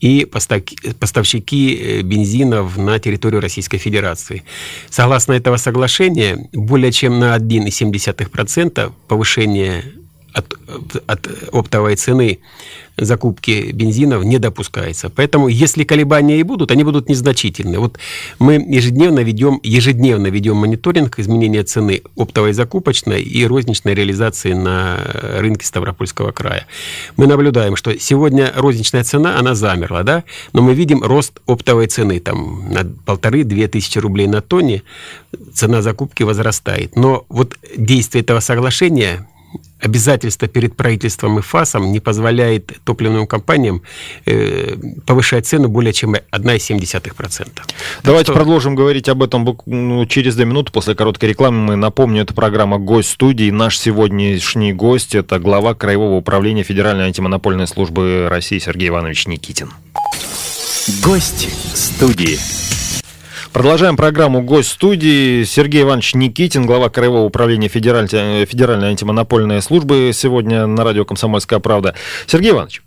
и 0.00 0.24
поставщики 0.24 1.74
э, 1.76 2.00
бензинов 2.00 2.78
на 2.78 2.98
территорию 2.98 3.42
Российской 3.42 3.76
Федерации. 3.76 4.44
Согласно 4.88 5.34
этого 5.34 5.58
соглашения, 5.58 6.48
более 6.52 6.90
чем 6.90 7.18
на 7.18 7.36
1,7% 7.36 8.92
повышение 9.08 9.84
от, 10.34 10.58
от 11.06 11.28
оптовой 11.52 11.96
цены 11.96 12.40
закупки 12.96 13.72
бензинов 13.72 14.24
не 14.24 14.38
допускается. 14.38 15.10
Поэтому, 15.10 15.48
если 15.48 15.84
колебания 15.84 16.38
и 16.38 16.42
будут, 16.42 16.70
они 16.70 16.84
будут 16.84 17.08
незначительны. 17.08 17.78
Вот 17.78 17.98
мы 18.38 18.54
ежедневно 18.54 19.20
ведем, 19.20 19.58
ежедневно 19.62 20.28
ведем 20.28 20.56
мониторинг 20.56 21.18
изменения 21.18 21.64
цены 21.64 22.02
оптовой 22.16 22.52
закупочной 22.52 23.22
и 23.22 23.44
розничной 23.46 23.94
реализации 23.94 24.52
на 24.52 24.98
рынке 25.38 25.66
Ставропольского 25.66 26.30
края. 26.30 26.66
Мы 27.16 27.26
наблюдаем, 27.26 27.74
что 27.74 27.98
сегодня 27.98 28.52
розничная 28.54 29.02
цена, 29.02 29.38
она 29.38 29.54
замерла, 29.54 30.02
да, 30.04 30.24
но 30.52 30.62
мы 30.62 30.74
видим 30.74 31.02
рост 31.02 31.40
оптовой 31.46 31.88
цены, 31.88 32.20
там, 32.20 32.72
на 32.72 32.84
полторы-две 33.04 33.66
тысячи 33.66 33.98
рублей 33.98 34.28
на 34.28 34.40
тонне, 34.40 34.82
цена 35.52 35.82
закупки 35.82 36.22
возрастает. 36.22 36.94
Но 36.96 37.24
вот 37.28 37.56
действие 37.76 38.22
этого 38.22 38.40
соглашения 38.40 39.26
обязательство 39.80 40.48
перед 40.48 40.76
правительством 40.76 41.38
и 41.38 41.42
ФАСом 41.42 41.92
не 41.92 42.00
позволяет 42.00 42.72
топливным 42.84 43.26
компаниям 43.26 43.82
э, 44.26 44.76
повышать 45.06 45.46
цену 45.46 45.68
более 45.68 45.92
чем 45.92 46.14
1,7%. 46.14 47.48
Давайте 48.02 48.24
что... 48.24 48.34
продолжим 48.34 48.74
говорить 48.74 49.08
об 49.08 49.22
этом 49.22 49.58
ну, 49.66 50.06
через 50.06 50.36
две 50.36 50.44
минуты 50.46 50.72
после 50.72 50.94
короткой 50.94 51.30
рекламы. 51.30 51.58
Мы 51.58 51.76
напомню, 51.76 52.22
это 52.22 52.34
программа 52.34 52.78
«Гость 52.78 53.10
студии». 53.10 53.50
Наш 53.50 53.78
сегодняшний 53.78 54.72
гость– 54.72 55.14
это 55.16 55.38
глава 55.38 55.74
Краевого 55.74 56.16
управления 56.16 56.62
Федеральной 56.62 57.04
антимонопольной 57.06 57.66
службы 57.66 58.28
России 58.30 58.58
Сергей 58.58 58.88
Иванович 58.88 59.26
Никитин. 59.26 59.70
Гость 61.02 61.48
студии. 61.74 62.63
Продолжаем 63.54 63.96
программу 63.96 64.42
«Гость 64.42 64.70
студии». 64.70 65.44
Сергей 65.44 65.82
Иванович 65.82 66.14
Никитин, 66.14 66.66
глава 66.66 66.88
Краевого 66.88 67.22
управления 67.22 67.68
Федераль... 67.68 68.08
Федеральной 68.08 68.88
антимонопольной 68.88 69.62
службы, 69.62 70.10
сегодня 70.12 70.66
на 70.66 70.82
радио 70.82 71.04
«Комсомольская 71.04 71.60
правда». 71.60 71.94
Сергей 72.26 72.50
Иванович, 72.50 72.82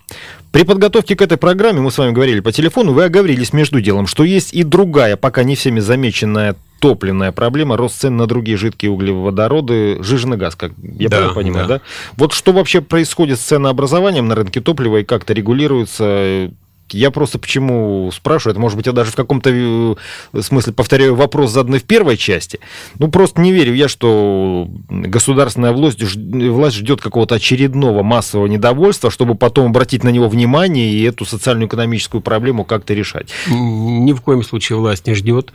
при 0.51 0.63
подготовке 0.63 1.15
к 1.15 1.21
этой 1.21 1.38
программе, 1.38 1.79
мы 1.79 1.89
с 1.89 1.97
вами 1.97 2.12
говорили 2.12 2.41
по 2.41 2.51
телефону, 2.51 2.91
вы 2.91 3.05
оговорились 3.05 3.53
между 3.53 3.79
делом, 3.79 4.07
что 4.07 4.25
есть 4.25 4.53
и 4.53 4.63
другая, 4.63 5.15
пока 5.15 5.43
не 5.43 5.55
всеми 5.55 5.79
замеченная 5.79 6.57
топливная 6.81 7.31
проблема, 7.31 7.77
рост 7.77 8.01
цен 8.01 8.17
на 8.17 8.27
другие 8.27 8.57
жидкие 8.57 8.91
углеводороды, 8.91 10.03
жиженый 10.03 10.36
газ, 10.36 10.57
как 10.57 10.74
я 10.83 11.07
да, 11.07 11.29
понимаю, 11.29 11.65
да. 11.65 11.75
да? 11.75 11.81
Вот 12.17 12.33
что 12.33 12.51
вообще 12.51 12.81
происходит 12.81 13.39
с 13.39 13.43
ценообразованием 13.43 14.27
на 14.27 14.36
рынке 14.36 14.59
топлива 14.59 14.97
и 14.97 15.05
как-то 15.05 15.31
регулируется 15.31 16.51
я 16.91 17.12
просто 17.12 17.39
почему 17.39 18.12
спрашиваю, 18.13 18.53
это 18.53 18.60
может 18.60 18.77
быть 18.77 18.86
я 18.86 18.91
даже 18.91 19.12
в 19.12 19.15
каком-то 19.15 19.50
э, 19.53 19.96
смысле 20.41 20.74
повторяю 20.74 21.15
вопрос, 21.15 21.51
заданный 21.51 21.79
в 21.79 21.84
первой 21.84 22.17
части. 22.17 22.60
Ну, 23.00 23.10
просто 23.10 23.41
не 23.41 23.51
верю 23.51 23.74
я, 23.74 23.88
что 23.88 24.67
государственная 24.89 25.72
власть, 25.72 26.01
власть 26.01 26.77
ждет 26.77 27.01
какого-то 27.01 27.36
очередного 27.36 28.03
массового 28.03 28.48
недовольства, 28.48 29.12
чтобы 29.12 29.36
потом 29.36 29.67
обратить 29.67 30.03
на 30.03 30.10
него 30.10 30.27
внимание 30.27 30.89
и 30.89 31.03
эту 31.03 31.25
социально-экономическую 31.25 32.22
проблему 32.22 32.63
как-то 32.65 32.94
решать. 32.94 33.29
Ни 33.48 34.13
в 34.13 34.22
коем 34.22 34.44
случае 34.44 34.77
власть 34.77 35.08
не 35.08 35.13
ждет. 35.13 35.51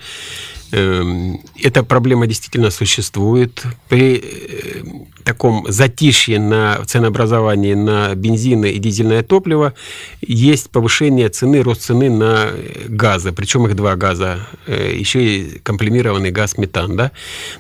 Эм, 0.73 1.41
эта 1.61 1.83
проблема 1.83 2.27
действительно 2.27 2.71
существует. 2.71 3.63
При 3.91 4.17
э, 4.17 4.83
таком 5.23 5.67
затишье 5.69 6.39
на 6.39 6.83
ценообразовании 6.87 7.75
на 7.75 8.15
бензины 8.15 8.71
и 8.73 8.79
дизельное 8.79 9.23
топливо 9.23 9.75
есть 10.23 10.71
повышение 10.71 11.29
цены, 11.29 11.63
рост 11.63 11.83
цены 11.83 12.09
на 12.09 12.53
газы, 12.89 13.33
причем 13.33 13.67
их 13.67 13.77
два 13.77 13.97
газа, 13.97 14.41
э, 14.67 14.95
еще 14.97 15.23
и 15.23 15.59
комплемированный 15.59 16.31
газ 16.31 16.57
метан. 16.57 16.97
Да? 16.97 17.13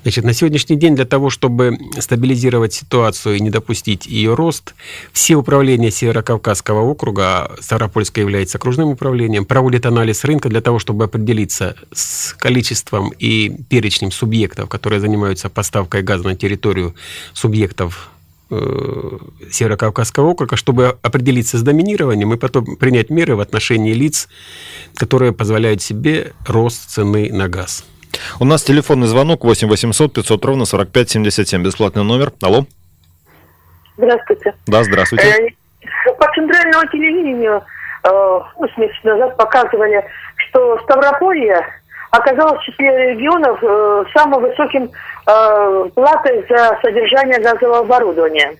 Значит, 0.02 0.24
на 0.24 0.32
сегодняшний 0.32 0.76
день 0.76 0.96
для 0.96 1.04
того, 1.04 1.28
чтобы 1.28 1.78
стабилизировать 1.98 2.72
ситуацию 2.72 3.36
и 3.36 3.40
не 3.40 3.50
допустить 3.50 4.06
ее 4.06 4.34
рост, 4.34 4.74
все 5.12 5.36
управления 5.36 5.90
Северо-Кавказского 5.90 6.80
округа, 6.80 7.52
Ставропольская 7.60 8.24
является 8.24 8.56
окружным 8.56 8.88
управлением, 8.88 9.44
проводят 9.44 9.84
анализ 9.84 10.24
рынка 10.24 10.48
для 10.48 10.62
того, 10.62 10.78
чтобы 10.78 11.04
определиться 11.04 11.76
с 11.92 12.34
количеством 12.38 13.01
и 13.10 13.56
перечнем 13.68 14.10
субъектов, 14.10 14.68
которые 14.68 15.00
занимаются 15.00 15.48
поставкой 15.48 16.02
газа 16.02 16.24
на 16.24 16.36
территорию 16.36 16.94
субъектов 17.32 18.10
э, 18.50 19.18
Северо-Кавказского 19.50 20.26
округа, 20.26 20.56
чтобы 20.56 20.98
определиться 21.02 21.58
с 21.58 21.62
доминированием 21.62 22.32
и 22.32 22.36
потом 22.36 22.76
принять 22.76 23.10
меры 23.10 23.36
в 23.36 23.40
отношении 23.40 23.92
лиц, 23.92 24.28
которые 24.94 25.32
позволяют 25.32 25.82
себе 25.82 26.32
рост 26.46 26.90
цены 26.90 27.32
на 27.32 27.48
газ. 27.48 27.84
У 28.40 28.44
нас 28.44 28.62
телефонный 28.62 29.06
звонок 29.06 29.44
8 29.44 29.68
800 29.68 30.12
500 30.12 30.44
ровно 30.44 30.64
45 30.64 31.10
77. 31.10 31.62
Бесплатный 31.62 32.04
номер. 32.04 32.32
Алло. 32.42 32.66
Здравствуйте. 33.96 34.54
Да, 34.66 34.84
здравствуйте. 34.84 35.26
Э, 35.26 36.12
по 36.18 36.26
центральному 36.34 36.86
телевидению 36.90 37.62
э, 38.04 38.08
ну, 38.08 38.68
с 38.68 38.76
месяц 38.76 39.02
назад 39.04 39.36
показывали, 39.36 40.04
что 40.36 40.78
Ставрополье 40.84 41.64
оказалось 42.12 42.60
в 42.60 42.64
числе 42.64 43.14
регионов 43.14 43.58
э, 43.62 44.04
самым 44.14 44.42
высоким 44.42 44.84
э, 44.84 45.88
платой 45.94 46.46
за 46.48 46.78
содержание 46.82 47.40
газового 47.40 47.80
оборудования. 47.80 48.54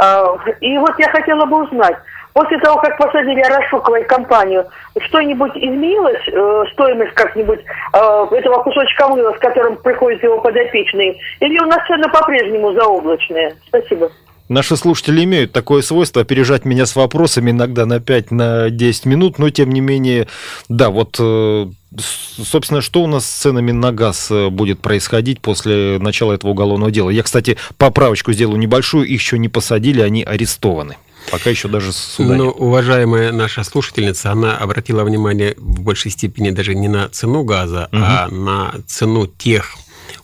Э, 0.00 0.24
и 0.60 0.78
вот 0.78 0.92
я 0.98 1.08
хотела 1.10 1.44
бы 1.46 1.64
узнать, 1.64 1.96
после 2.32 2.58
того, 2.58 2.80
как 2.80 2.96
посадили 2.96 3.42
расшуковать 3.42 4.06
компанию, 4.06 4.64
что-нибудь 5.00 5.56
изменилось, 5.56 6.28
э, 6.28 6.64
стоимость 6.72 7.14
как-нибудь 7.14 7.60
э, 7.60 8.26
этого 8.36 8.62
кусочка 8.62 9.08
мыла, 9.08 9.32
с 9.32 9.38
которым 9.38 9.76
приходят 9.78 10.22
его 10.22 10.40
подопечные, 10.40 11.16
или 11.40 11.58
у 11.58 11.66
нас 11.66 11.84
цены 11.88 12.08
по-прежнему 12.08 12.72
заоблачные? 12.72 13.56
Спасибо. 13.66 14.10
Наши 14.48 14.76
слушатели 14.76 15.24
имеют 15.24 15.52
такое 15.52 15.82
свойство 15.82 16.22
опережать 16.22 16.64
меня 16.64 16.86
с 16.86 16.94
вопросами 16.94 17.50
иногда 17.50 17.84
на 17.84 17.96
5-10 17.96 18.30
на 18.30 19.08
минут, 19.08 19.38
но 19.38 19.50
тем 19.50 19.70
не 19.72 19.80
менее, 19.80 20.28
да, 20.68 20.90
вот, 20.90 21.16
э, 21.18 21.66
собственно, 21.98 22.80
что 22.80 23.02
у 23.02 23.06
нас 23.06 23.26
с 23.26 23.30
ценами 23.30 23.72
на 23.72 23.92
газ 23.92 24.28
э, 24.30 24.48
будет 24.48 24.80
происходить 24.80 25.40
после 25.40 25.98
начала 25.98 26.32
этого 26.32 26.52
уголовного 26.52 26.92
дела? 26.92 27.10
Я, 27.10 27.24
кстати, 27.24 27.56
поправочку 27.76 28.32
сделаю 28.32 28.58
небольшую, 28.58 29.06
их 29.06 29.20
еще 29.20 29.38
не 29.38 29.48
посадили, 29.48 30.00
они 30.00 30.22
арестованы. 30.22 30.96
Пока 31.30 31.50
еще 31.50 31.68
даже 31.68 31.92
суда 31.92 32.36
Ну, 32.36 32.50
уважаемая 32.50 33.32
наша 33.32 33.64
слушательница, 33.64 34.30
она 34.30 34.56
обратила 34.56 35.02
внимание 35.02 35.54
в 35.56 35.80
большей 35.80 36.10
степени 36.10 36.50
даже 36.50 36.74
не 36.74 36.88
на 36.88 37.08
цену 37.08 37.42
газа, 37.42 37.88
угу. 37.92 38.00
а 38.00 38.28
на 38.28 38.74
цену 38.86 39.26
тех 39.26 39.74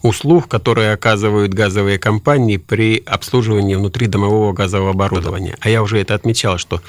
услуг, 0.03 0.49
которые 0.49 0.93
оказывают 0.93 1.55
газовые 1.55 1.99
компании 1.99 2.57
при 2.57 3.03
обслуживании 3.07 3.77
внутридомового 3.77 4.53
газового 4.53 4.91
оборудования. 4.91 5.57
А 5.61 5.71
я 5.71 5.83
уже 5.83 5.99
это 5.99 6.15
отмечал, 6.15 6.59
что 6.59 6.81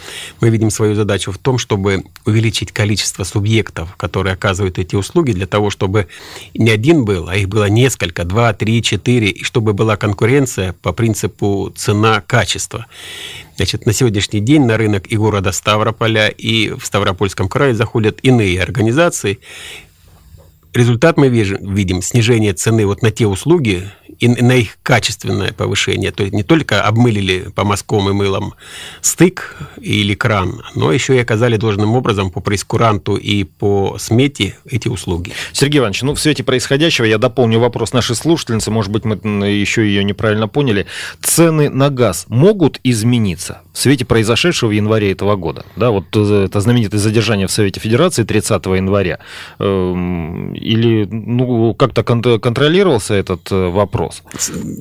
мы 0.42 0.50
видим 0.50 0.70
свою 0.70 0.96
задачу 0.96 1.32
в 1.32 1.38
том, 1.38 1.58
чтобы 1.58 2.04
увеличить 2.26 2.72
количество 2.72 3.24
субъектов, 3.24 3.96
которые 3.98 4.34
оказывают 4.34 4.80
эти 4.80 4.96
услуги, 4.96 5.32
для 5.32 5.46
того, 5.46 5.70
чтобы 5.70 6.08
не 6.54 6.72
один 6.72 7.06
был, 7.06 7.30
а 7.30 7.36
их 7.36 7.48
было 7.48 7.70
несколько, 7.70 8.24
два, 8.24 8.54
три, 8.54 8.82
четыре, 8.82 9.30
и 9.30 9.44
чтобы 9.44 9.74
была 9.74 9.96
конкуренция 9.96 10.74
по 10.82 10.92
принципу 10.92 11.72
цена-качество. 11.76 12.88
Значит, 13.56 13.86
на 13.86 13.94
сегодняшний 13.94 14.40
день 14.40 14.66
на 14.66 14.78
рынок 14.78 15.12
и 15.12 15.16
города 15.16 15.52
Ставрополя, 15.52 16.28
и 16.28 16.70
в 16.70 16.84
Ставропольском 16.84 17.48
крае 17.48 17.76
заходят 17.76 18.18
иные 18.24 18.60
организации, 18.62 19.40
результат 20.74 21.18
мы 21.18 21.30
видим 21.30 22.02
снижение 22.02 22.54
цены 22.54 22.86
вот 22.86 23.02
на 23.02 23.12
те 23.12 23.28
услуги, 23.28 23.90
и 24.20 24.28
на 24.28 24.54
их 24.54 24.78
качественное 24.84 25.52
повышение. 25.52 26.12
То 26.12 26.24
есть 26.24 26.34
не 26.34 26.44
только 26.44 26.82
обмылили 26.82 27.50
по 27.56 27.64
мазкам 27.64 28.10
и 28.10 28.14
мылам 28.14 28.54
стык 29.02 29.58
или 29.82 30.14
кран, 30.16 30.62
но 30.76 30.92
еще 30.92 31.16
и 31.16 31.20
оказали 31.20 31.58
должным 31.58 31.94
образом 31.94 32.32
по 32.32 32.40
прескуранту 32.40 33.16
и 33.16 33.44
по 33.44 33.98
смете 34.00 34.58
эти 34.66 34.88
услуги. 34.88 35.34
Сергей 35.52 35.80
Иванович, 35.80 36.04
ну 36.04 36.14
в 36.14 36.20
свете 36.20 36.44
происходящего 36.44 37.06
я 37.06 37.18
дополню 37.18 37.60
вопрос 37.60 37.94
нашей 37.94 38.16
слушательницы, 38.16 38.72
может 38.72 38.92
быть 38.92 39.04
мы 39.04 39.48
еще 39.48 39.86
ее 39.86 40.04
неправильно 40.04 40.48
поняли. 40.48 40.86
Цены 41.22 41.70
на 41.70 41.90
газ 41.90 42.26
могут 42.30 42.80
измениться 42.84 43.62
в 43.74 43.80
свете 43.80 44.06
произошедшего 44.06 44.70
в 44.70 44.72
январе 44.72 45.12
этого 45.12 45.36
года? 45.36 45.66
Да, 45.76 45.90
вот 45.92 46.06
э, 46.16 46.46
это 46.46 46.62
знаменитое 46.62 47.00
задержание 47.00 47.48
в 47.48 47.52
Совете 47.52 47.80
Федерации 47.80 48.24
30 48.24 48.66
января. 48.68 49.20
Эм, 49.60 50.54
или 50.54 51.06
ну, 51.06 51.74
как-то 51.74 52.04
контролировался 52.04 53.16
этот 53.16 53.52
э, 53.52 53.70
вопрос? 53.70 54.22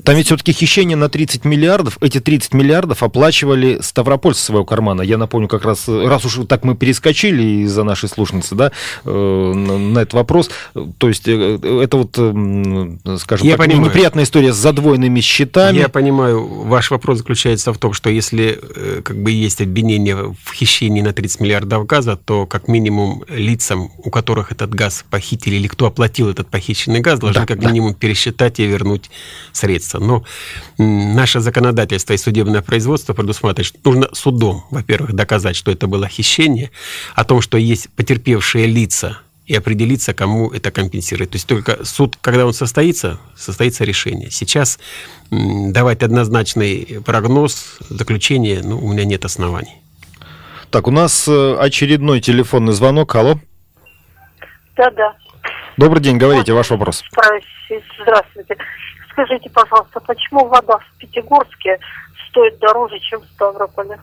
Там 0.05 0.17
ведь 0.17 0.27
все-таки 0.27 0.53
хищение 0.53 0.97
на 0.97 1.09
30 1.09 1.45
миллиардов. 1.45 1.97
Эти 2.01 2.21
30 2.21 2.55
миллиардов 2.55 3.03
оплачивали 3.03 3.79
Ставропольцы 3.81 4.43
своего 4.43 4.65
кармана. 4.65 5.03
Я 5.03 5.17
напомню, 5.17 5.49
как 5.49 5.65
раз, 5.65 5.89
раз 5.89 6.25
уж 6.27 6.41
так 6.47 6.65
мы 6.65 6.75
перескочили 6.77 7.65
из-за 7.65 7.85
нашей 7.85 8.09
слушницы, 8.09 8.55
да, 8.55 8.73
э, 9.05 9.53
на 9.55 10.01
этот 10.01 10.15
вопрос. 10.15 10.51
То 10.99 11.09
есть 11.09 11.27
э, 11.29 11.59
это 11.83 11.97
вот, 11.97 12.13
скажем 13.21 13.47
Я 13.47 13.57
так, 13.57 13.67
понимаю. 13.67 13.87
неприятная 13.89 14.25
история 14.25 14.53
с 14.53 14.57
задвоенными 14.57 15.21
счетами. 15.21 15.79
Я 15.79 15.89
понимаю, 15.89 16.47
ваш 16.47 16.91
вопрос 16.91 17.19
заключается 17.19 17.73
в 17.73 17.79
том, 17.79 17.93
что 17.95 18.11
если 18.11 18.59
э, 18.61 18.82
как 19.05 19.23
бы 19.23 19.31
есть 19.31 19.61
обвинение 19.61 20.17
в 20.17 20.53
хищении 20.53 21.01
на 21.01 21.13
30 21.13 21.41
миллиардов 21.41 21.87
газа, 21.87 22.17
то 22.17 22.47
как 22.47 22.69
минимум 22.69 23.25
лицам, 23.29 23.91
у 23.99 24.11
которых 24.11 24.53
этот 24.53 24.75
газ 24.75 25.05
похитили 25.11 25.57
или 25.57 25.69
кто 25.69 25.87
оплатил 25.87 26.29
этот 26.29 26.49
похищенный 26.49 27.01
газ, 27.01 27.19
должны 27.19 27.43
да, 27.43 27.47
как 27.47 27.61
да. 27.61 27.69
минимум 27.69 27.95
пересчитать 27.95 28.61
и 28.61 28.67
вернуть 28.67 29.11
средства. 29.53 29.99
Но 29.99 30.25
наше 30.79 31.41
законодательство 31.41 32.13
и 32.13 32.17
судебное 32.17 32.63
производство 32.63 33.13
предусматривает, 33.15 33.67
что 33.67 33.79
нужно 33.85 34.09
судом, 34.13 34.65
во-первых, 34.71 35.13
доказать, 35.13 35.57
что 35.57 35.71
это 35.71 35.87
было 35.87 36.09
хищение, 36.09 36.71
о 37.15 37.25
том, 37.25 37.41
что 37.41 37.59
есть 37.59 37.89
потерпевшие 37.91 38.67
лица, 38.67 39.19
и 39.47 39.55
определиться, 39.55 40.15
кому 40.15 40.51
это 40.51 40.71
компенсирует. 40.71 41.31
То 41.31 41.37
есть 41.37 41.47
только 41.47 41.85
суд, 41.85 42.17
когда 42.21 42.47
он 42.47 42.53
состоится, 42.53 43.19
состоится 43.37 43.85
решение. 43.85 44.31
Сейчас 44.31 44.79
давать 45.31 46.03
однозначный 46.03 47.01
прогноз, 47.05 47.79
заключение, 47.89 48.63
ну, 48.63 48.79
у 48.79 48.93
меня 48.93 49.05
нет 49.05 49.25
оснований. 49.25 49.83
Так, 50.71 50.87
у 50.87 50.91
нас 50.91 51.29
э, 51.29 51.57
очередной 51.59 52.21
телефонный 52.21 52.73
звонок. 52.73 53.15
Алло. 53.15 53.35
Да-да. 54.77 55.15
Добрый 55.77 56.03
день, 56.03 56.17
говорите, 56.19 56.53
ваш 56.53 56.71
вопрос. 56.71 57.05
Здравствуйте. 58.01 58.57
Скажите, 59.11 59.51
пожалуйста, 59.51 60.01
почему 60.01 60.47
вода 60.47 60.79
в 60.79 60.99
Пятигорске 60.99 61.79
стоит 62.31 62.59
дороже, 62.59 62.99
чем 63.01 63.21
в 63.21 63.25
Ставрополе? 63.27 63.99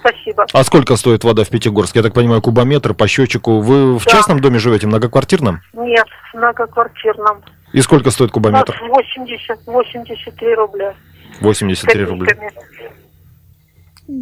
Спасибо. 0.00 0.46
А 0.52 0.64
сколько 0.64 0.96
стоит 0.96 1.24
вода 1.24 1.44
в 1.44 1.48
Пятигорске? 1.48 2.00
Я 2.00 2.02
так 2.02 2.14
понимаю, 2.14 2.40
кубометр 2.42 2.94
по 2.94 3.06
счетчику. 3.06 3.60
Вы 3.60 3.98
в 3.98 4.04
да. 4.04 4.10
частном 4.10 4.40
доме 4.40 4.58
живете, 4.58 4.86
многоквартирном? 4.86 5.60
Нет, 5.74 6.06
в 6.32 6.36
многоквартирном. 6.36 7.42
И 7.72 7.80
сколько 7.82 8.10
стоит 8.10 8.30
кубометр? 8.30 8.80
80, 8.88 9.58
83 9.66 10.54
рубля. 10.54 10.94
83 11.40 12.04
рубля. 12.04 12.36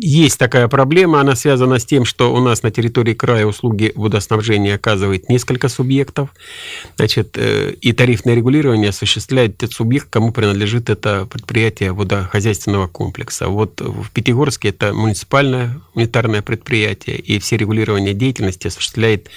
Есть 0.01 0.39
такая 0.39 0.69
проблема, 0.69 1.21
она 1.21 1.35
связана 1.35 1.79
с 1.79 1.87
тем, 1.87 2.05
что 2.05 2.35
у 2.35 2.41
нас 2.41 2.63
на 2.63 2.71
территории 2.71 3.15
края 3.15 3.47
услуги 3.47 3.93
водоснабжения 3.95 4.75
оказывает 4.75 5.31
несколько 5.31 5.69
субъектов, 5.69 6.29
значит, 6.97 7.37
э, 7.39 7.73
и 7.81 7.93
тарифное 7.93 8.35
регулирование 8.35 8.91
осуществляет 8.91 9.57
тот 9.57 9.73
субъект, 9.73 10.09
кому 10.11 10.31
принадлежит 10.31 10.91
это 10.91 11.27
предприятие 11.27 11.93
водохозяйственного 11.93 12.87
комплекса. 12.87 13.49
Вот 13.49 13.81
в 13.81 14.11
Пятигорске 14.11 14.69
это 14.69 14.93
муниципальное 14.93 15.81
унитарное 15.95 16.43
предприятие, 16.43 17.17
и 17.17 17.39
все 17.39 17.57
регулирование 17.57 18.13
деятельности 18.13 18.67
осуществляет 18.67 19.29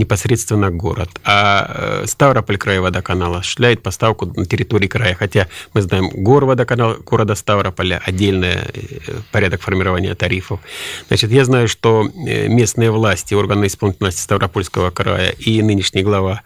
непосредственно 0.00 0.70
город. 0.70 1.10
А 1.24 2.02
э, 2.02 2.06
Ставрополь 2.06 2.56
край 2.56 2.80
водоканала 2.80 3.38
осуществляет 3.38 3.82
поставку 3.82 4.26
на 4.26 4.46
территории 4.46 4.88
края. 4.88 5.14
Хотя 5.14 5.46
мы 5.74 5.82
знаем, 5.82 6.08
гор 6.08 6.46
водоканал 6.46 6.96
города 7.06 7.34
Ставрополя, 7.34 8.02
отдельный 8.04 8.54
э, 8.54 9.20
порядок 9.30 9.60
формирования 9.60 10.14
тарифов. 10.14 10.60
Значит, 11.08 11.30
я 11.30 11.44
знаю, 11.44 11.68
что 11.68 12.08
э, 12.26 12.48
местные 12.48 12.90
власти, 12.90 13.34
органы 13.34 13.66
исполнительности 13.66 14.22
Ставропольского 14.22 14.90
края 14.90 15.30
и 15.30 15.62
нынешний 15.62 16.02
глава 16.02 16.42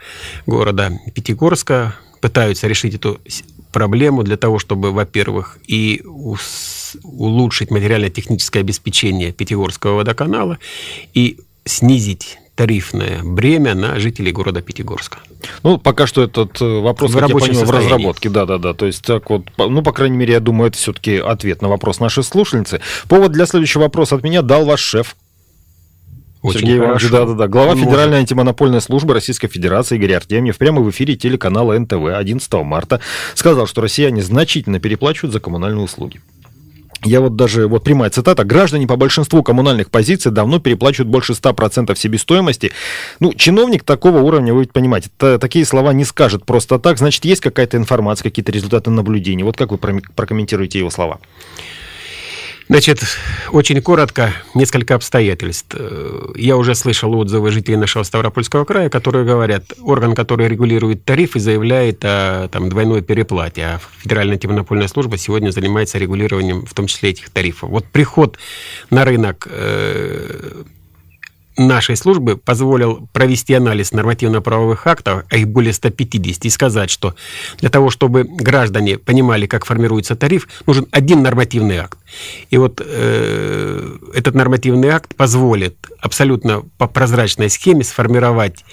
города 0.46 0.92
Пятигорска 1.14 1.94
пытаются 2.20 2.66
решить 2.66 2.94
эту 2.94 3.20
проблему 3.72 4.22
для 4.22 4.36
того, 4.36 4.58
чтобы, 4.58 4.92
во-первых, 4.92 5.58
и 5.66 6.02
улучшить 7.02 7.70
материально-техническое 7.70 8.60
обеспечение 8.60 9.32
Пятигорского 9.32 9.96
водоканала 9.96 10.58
и 11.12 11.38
снизить 11.64 12.38
тарифное 12.54 13.20
бремя 13.22 13.74
на 13.74 13.98
жителей 13.98 14.32
города 14.32 14.62
Пятигорска. 14.62 15.18
Ну, 15.62 15.78
пока 15.78 16.06
что 16.06 16.22
этот 16.22 16.60
э, 16.60 16.80
вопрос, 16.80 17.12
в, 17.12 17.18
как 17.18 17.28
я 17.28 17.34
понимаю, 17.34 17.66
в 17.66 17.70
разработке. 17.70 18.30
Да, 18.30 18.46
да, 18.46 18.58
да. 18.58 18.74
То 18.74 18.86
есть, 18.86 19.04
так 19.04 19.28
вот, 19.30 19.46
ну, 19.58 19.82
по 19.82 19.92
крайней 19.92 20.16
мере, 20.16 20.34
я 20.34 20.40
думаю, 20.40 20.68
это 20.68 20.78
все-таки 20.78 21.16
ответ 21.16 21.62
на 21.62 21.68
вопрос 21.68 22.00
нашей 22.00 22.22
слушательницы. 22.22 22.80
Повод 23.08 23.32
для 23.32 23.46
следующего 23.46 23.82
вопроса 23.82 24.16
от 24.16 24.22
меня 24.22 24.42
дал 24.42 24.64
ваш 24.64 24.80
шеф. 24.80 25.16
Очень 26.42 26.60
Сергей 26.60 26.76
Иванович, 26.76 27.10
да, 27.10 27.24
да, 27.24 27.32
да. 27.32 27.48
Глава 27.48 27.72
Может. 27.72 27.84
Федеральной 27.86 28.18
антимонопольной 28.18 28.82
службы 28.82 29.14
Российской 29.14 29.48
Федерации 29.48 29.96
Игорь 29.96 30.12
Артемьев 30.12 30.58
прямо 30.58 30.82
в 30.82 30.90
эфире 30.90 31.16
телеканала 31.16 31.76
НТВ 31.78 32.04
11 32.14 32.52
марта 32.64 33.00
сказал, 33.34 33.66
что 33.66 33.80
россияне 33.80 34.22
значительно 34.22 34.78
переплачивают 34.78 35.32
за 35.32 35.40
коммунальные 35.40 35.82
услуги. 35.82 36.20
Я 37.04 37.20
вот 37.20 37.36
даже, 37.36 37.68
вот 37.68 37.84
прямая 37.84 38.10
цитата, 38.10 38.44
граждане 38.44 38.86
по 38.86 38.96
большинству 38.96 39.42
коммунальных 39.42 39.90
позиций 39.90 40.32
давно 40.32 40.58
переплачивают 40.58 41.08
больше 41.08 41.32
100% 41.32 41.94
себестоимости. 41.96 42.72
Ну, 43.20 43.34
чиновник 43.34 43.84
такого 43.84 44.18
уровня, 44.18 44.54
вы 44.54 44.60
ведь 44.60 44.72
понимаете, 44.72 45.10
такие 45.18 45.66
слова 45.66 45.92
не 45.92 46.04
скажет 46.04 46.46
просто 46.46 46.78
так, 46.78 46.98
значит, 46.98 47.24
есть 47.24 47.42
какая-то 47.42 47.76
информация, 47.76 48.24
какие-то 48.24 48.52
результаты 48.52 48.90
наблюдений. 48.90 49.42
Вот 49.42 49.56
как 49.56 49.70
вы 49.70 49.78
прокомментируете 49.78 50.78
его 50.78 50.90
слова? 50.90 51.20
Значит, 52.68 53.04
очень 53.52 53.80
коротко, 53.82 54.32
несколько 54.54 54.94
обстоятельств. 54.94 55.76
Я 56.34 56.56
уже 56.56 56.74
слышал 56.74 57.14
отзывы 57.14 57.50
жителей 57.50 57.76
нашего 57.76 58.04
Ставропольского 58.04 58.64
края, 58.64 58.88
которые 58.88 59.26
говорят, 59.26 59.74
орган, 59.82 60.14
который 60.14 60.48
регулирует 60.48 61.04
тарифы, 61.04 61.40
заявляет 61.40 62.04
о 62.04 62.48
там, 62.48 62.70
двойной 62.70 63.02
переплате, 63.02 63.62
а 63.64 63.80
Федеральная 63.98 64.34
антимонопольная 64.34 64.88
служба 64.88 65.18
сегодня 65.18 65.50
занимается 65.50 65.98
регулированием, 65.98 66.64
в 66.64 66.72
том 66.72 66.86
числе 66.86 67.10
этих 67.10 67.28
тарифов. 67.28 67.68
Вот 67.68 67.84
приход 67.86 68.38
на 68.88 69.04
рынок 69.04 69.46
э, 69.50 70.62
нашей 71.56 71.96
службы 71.96 72.36
позволил 72.36 73.08
провести 73.12 73.54
анализ 73.54 73.92
нормативно-правовых 73.92 74.86
актов, 74.86 75.24
а 75.28 75.36
их 75.36 75.48
более 75.48 75.72
150, 75.72 76.44
и 76.44 76.50
сказать, 76.50 76.90
что 76.90 77.14
для 77.58 77.70
того, 77.70 77.90
чтобы 77.90 78.24
граждане 78.24 78.98
понимали, 78.98 79.46
как 79.46 79.64
формируется 79.64 80.16
тариф, 80.16 80.48
нужен 80.66 80.86
один 80.90 81.22
нормативный 81.22 81.78
акт. 81.78 81.98
И 82.50 82.56
вот 82.56 82.82
э, 82.84 83.98
этот 84.14 84.34
нормативный 84.34 84.88
акт 84.88 85.14
позволит 85.14 85.76
абсолютно 86.00 86.62
по 86.78 86.86
прозрачной 86.86 87.50
схеме 87.50 87.84
сформировать 87.84 88.64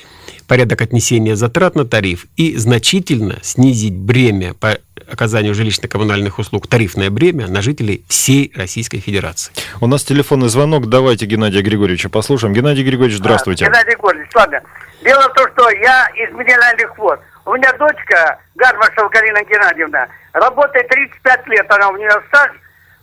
порядок 0.51 0.81
отнесения 0.81 1.37
затрат 1.37 1.75
на 1.75 1.85
тариф 1.85 2.25
и 2.35 2.57
значительно 2.57 3.37
снизить 3.41 3.95
бремя 3.95 4.53
по 4.53 4.79
оказанию 5.09 5.53
жилищно-коммунальных 5.53 6.39
услуг, 6.39 6.67
тарифное 6.67 7.09
бремя 7.09 7.47
на 7.47 7.61
жителей 7.61 8.03
всей 8.09 8.51
Российской 8.53 8.99
Федерации. 8.99 9.53
У 9.79 9.87
нас 9.87 10.03
телефонный 10.03 10.49
звонок. 10.49 10.89
Давайте 10.89 11.25
Геннадия 11.25 11.61
Григорьевича 11.61 12.09
послушаем. 12.09 12.53
Геннадий 12.53 12.83
Григорьевич, 12.83 13.19
здравствуйте. 13.19 13.63
А, 13.63 13.69
Геннадий 13.69 13.91
Григорьевич, 13.91 14.29
ладно. 14.35 14.61
Дело 15.01 15.21
в 15.21 15.33
том, 15.35 15.47
что 15.53 15.69
я 15.69 16.09
из 16.17 16.33
минеральных 16.33 16.97
вод. 16.97 17.21
У 17.45 17.53
меня 17.53 17.71
дочка, 17.77 18.37
Гармашева 18.55 19.07
Галина 19.07 19.45
Геннадьевна, 19.45 20.07
работает 20.33 20.85
35 20.89 21.47
лет, 21.47 21.65
она 21.69 21.91
у 21.91 21.95
нее 21.95 22.11
стаж, 22.27 22.51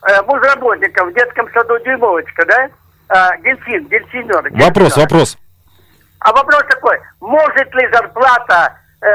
э, 0.03 0.23
муж 0.27 0.43
работником 0.43 1.09
в 1.09 1.15
детском 1.15 1.49
саду 1.55 1.79
Дюймовочка, 1.83 2.45
да? 2.45 2.69
Э, 3.09 3.43
дельфин, 3.43 3.89
дельфинер. 3.89 4.51
Вопрос, 4.53 4.99
вопрос. 4.99 5.39
А 6.21 6.33
вопрос 6.33 6.63
такой, 6.69 6.99
может 7.21 7.75
ли 7.75 7.89
зарплата 7.93 8.75
э, 9.01 9.07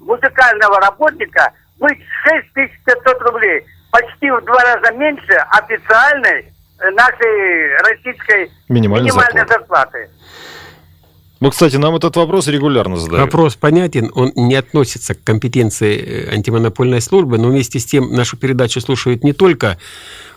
музыкального 0.00 0.80
работника 0.80 1.52
быть 1.78 1.98
6500 2.24 3.22
рублей? 3.22 3.64
Почти 3.90 4.30
в 4.30 4.44
два 4.44 4.58
раза 4.62 4.92
меньше 4.92 5.34
официальной 5.50 6.40
э, 6.80 6.90
нашей 6.90 7.76
российской 7.78 8.50
минимальной, 8.68 9.10
минимальной 9.10 9.46
зарплаты. 9.46 9.52
зарплаты. 9.52 10.10
Ну, 11.40 11.50
кстати, 11.50 11.76
нам 11.76 11.96
этот 11.96 12.16
вопрос 12.16 12.48
регулярно 12.48 12.96
задают. 12.96 13.22
Вопрос 13.22 13.56
понятен, 13.56 14.10
он 14.14 14.30
не 14.36 14.56
относится 14.56 15.14
к 15.14 15.24
компетенции 15.24 15.96
э, 15.96 16.34
антимонопольной 16.34 17.00
службы, 17.00 17.38
но 17.38 17.48
вместе 17.48 17.78
с 17.78 17.86
тем 17.86 18.12
нашу 18.12 18.36
передачу 18.36 18.80
слушают 18.82 19.24
не 19.24 19.32
только 19.32 19.78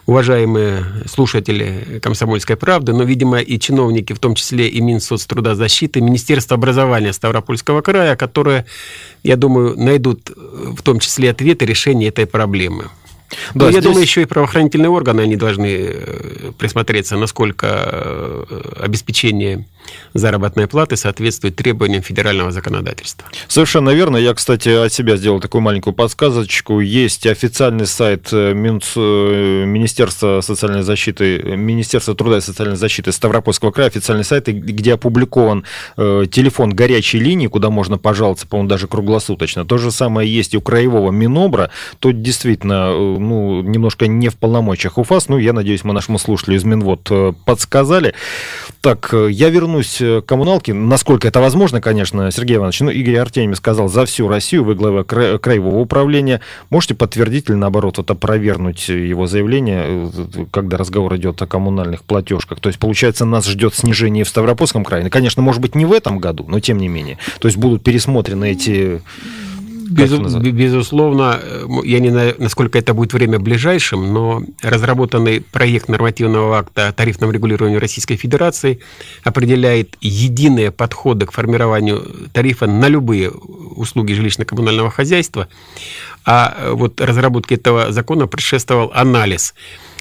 уважаемые 0.05 0.85
слушатели 1.07 1.99
«Комсомольской 2.01 2.55
правды», 2.55 2.93
но, 2.93 3.03
видимо, 3.03 3.39
и 3.39 3.59
чиновники, 3.59 4.13
в 4.13 4.19
том 4.19 4.35
числе 4.35 4.67
и 4.67 4.81
Минсоцтрудозащиты, 4.81 6.01
Министерство 6.01 6.55
образования 6.55 7.13
Ставропольского 7.13 7.81
края, 7.81 8.15
которые, 8.15 8.65
я 9.23 9.37
думаю, 9.37 9.77
найдут 9.77 10.29
в 10.35 10.81
том 10.81 10.99
числе 10.99 11.31
ответы 11.31 11.65
решения 11.65 12.07
этой 12.07 12.25
проблемы. 12.25 12.85
Да, 13.53 13.65
Но 13.65 13.71
здесь... 13.71 13.75
я 13.75 13.81
думаю, 13.81 14.01
еще 14.01 14.21
и 14.21 14.25
правоохранительные 14.25 14.89
органы, 14.89 15.21
они 15.21 15.35
должны 15.35 15.67
э, 15.67 16.51
присмотреться, 16.57 17.17
насколько 17.17 17.67
э, 17.67 18.61
обеспечение 18.79 19.65
заработной 20.13 20.67
платы 20.67 20.95
соответствует 20.95 21.55
требованиям 21.55 22.03
федерального 22.03 22.51
законодательства. 22.51 23.27
Совершенно 23.47 23.91
верно. 23.91 24.17
Я, 24.17 24.33
кстати, 24.33 24.69
от 24.69 24.93
себя 24.93 25.17
сделал 25.17 25.39
такую 25.39 25.61
маленькую 25.61 25.93
подсказочку. 25.93 26.79
Есть 26.79 27.25
официальный 27.27 27.85
сайт 27.85 28.29
э, 28.31 28.53
Министерства 28.53 30.41
социальной 30.41 30.83
защиты, 30.83 31.41
Министерства 31.55 32.15
труда 32.15 32.37
и 32.37 32.41
социальной 32.41 32.75
защиты 32.75 33.11
Ставропольского 33.11 33.71
края, 33.71 33.87
официальный 33.89 34.23
сайт, 34.23 34.47
где 34.47 34.93
опубликован 34.93 35.63
телефон 35.97 36.71
горячей 36.71 37.19
линии, 37.19 37.47
куда 37.47 37.69
можно 37.69 37.97
пожаловаться, 37.97 38.47
по-моему, 38.47 38.69
даже 38.69 38.87
круглосуточно. 38.87 39.65
То 39.65 39.77
же 39.77 39.91
самое 39.91 40.33
есть 40.33 40.53
и 40.53 40.57
у 40.57 40.61
краевого 40.61 41.11
Минобра. 41.11 41.69
Тут 41.99 42.21
действительно 42.21 42.91
ну, 42.91 43.61
немножко 43.61 44.07
не 44.07 44.29
в 44.29 44.35
полномочиях 44.35 44.97
УФАС. 44.97 45.29
Ну, 45.29 45.37
я 45.37 45.53
надеюсь, 45.53 45.83
мы 45.83 45.93
нашему 45.93 46.19
слушателю 46.19 46.57
из 46.57 46.63
Минвод 46.63 47.07
э, 47.09 47.33
подсказали. 47.45 48.13
Так, 48.81 49.13
э, 49.13 49.29
я 49.31 49.49
вернусь 49.73 50.01
э, 50.01 50.21
к 50.21 50.25
коммуналке. 50.25 50.73
Насколько 50.73 51.27
это 51.27 51.39
возможно, 51.39 51.81
конечно, 51.81 52.31
Сергей 52.31 52.57
Иванович. 52.57 52.81
Ну, 52.81 52.91
Игорь 52.91 53.17
Артемьев 53.17 53.57
сказал, 53.57 53.89
за 53.89 54.05
всю 54.05 54.27
Россию 54.27 54.63
вы 54.63 54.75
глава 54.75 55.03
краевого 55.03 55.79
управления. 55.79 56.41
Можете 56.69 56.93
подтвердить 56.93 57.49
или, 57.49 57.55
наоборот, 57.55 57.97
вот 57.97 58.09
опровергнуть 58.11 58.89
его 58.89 59.25
заявление, 59.27 60.11
когда 60.51 60.77
разговор 60.77 61.15
идет 61.15 61.41
о 61.41 61.47
коммунальных 61.47 62.03
платежках? 62.03 62.59
То 62.59 62.69
есть, 62.69 62.79
получается, 62.79 63.25
нас 63.25 63.47
ждет 63.47 63.73
снижение 63.73 64.23
в 64.23 64.29
Ставропольском 64.29 64.83
крае. 64.83 65.09
Конечно, 65.09 65.41
может 65.41 65.61
быть, 65.61 65.75
не 65.75 65.85
в 65.85 65.93
этом 65.93 66.19
году, 66.19 66.45
но 66.47 66.59
тем 66.59 66.77
не 66.77 66.87
менее. 66.87 67.17
То 67.39 67.47
есть, 67.47 67.57
будут 67.57 67.83
пересмотрены 67.83 68.51
эти 68.51 69.01
без, 69.89 70.11
безусловно, 70.11 71.39
э, 71.41 71.65
я 71.83 71.99
не 71.99 72.09
знаю, 72.09 72.35
насколько 72.37 72.77
это 72.77 72.93
будет 72.93 73.13
время 73.13 73.39
ближайшим, 73.39 74.13
но 74.13 74.43
разработанный 74.61 75.41
проект 75.41 75.89
нормативного 75.89 76.59
акта 76.59 76.87
о 76.87 76.91
тарифном 76.93 77.31
регулировании 77.31 77.77
Российской 77.77 78.15
Федерации 78.15 78.79
определяет 79.23 79.95
единые 80.01 80.71
подходы 80.71 81.25
к 81.25 81.31
формированию 81.31 82.03
тарифа 82.31 82.67
на 82.67 82.87
любые 82.87 83.29
услуги 83.29 84.13
жилищно-коммунального 84.13 84.89
хозяйства. 84.89 85.47
А 86.25 86.55
э, 86.57 86.71
вот 86.71 87.01
разработке 87.01 87.55
этого 87.55 87.91
закона 87.91 88.27
предшествовал 88.27 88.91
анализ 88.93 89.53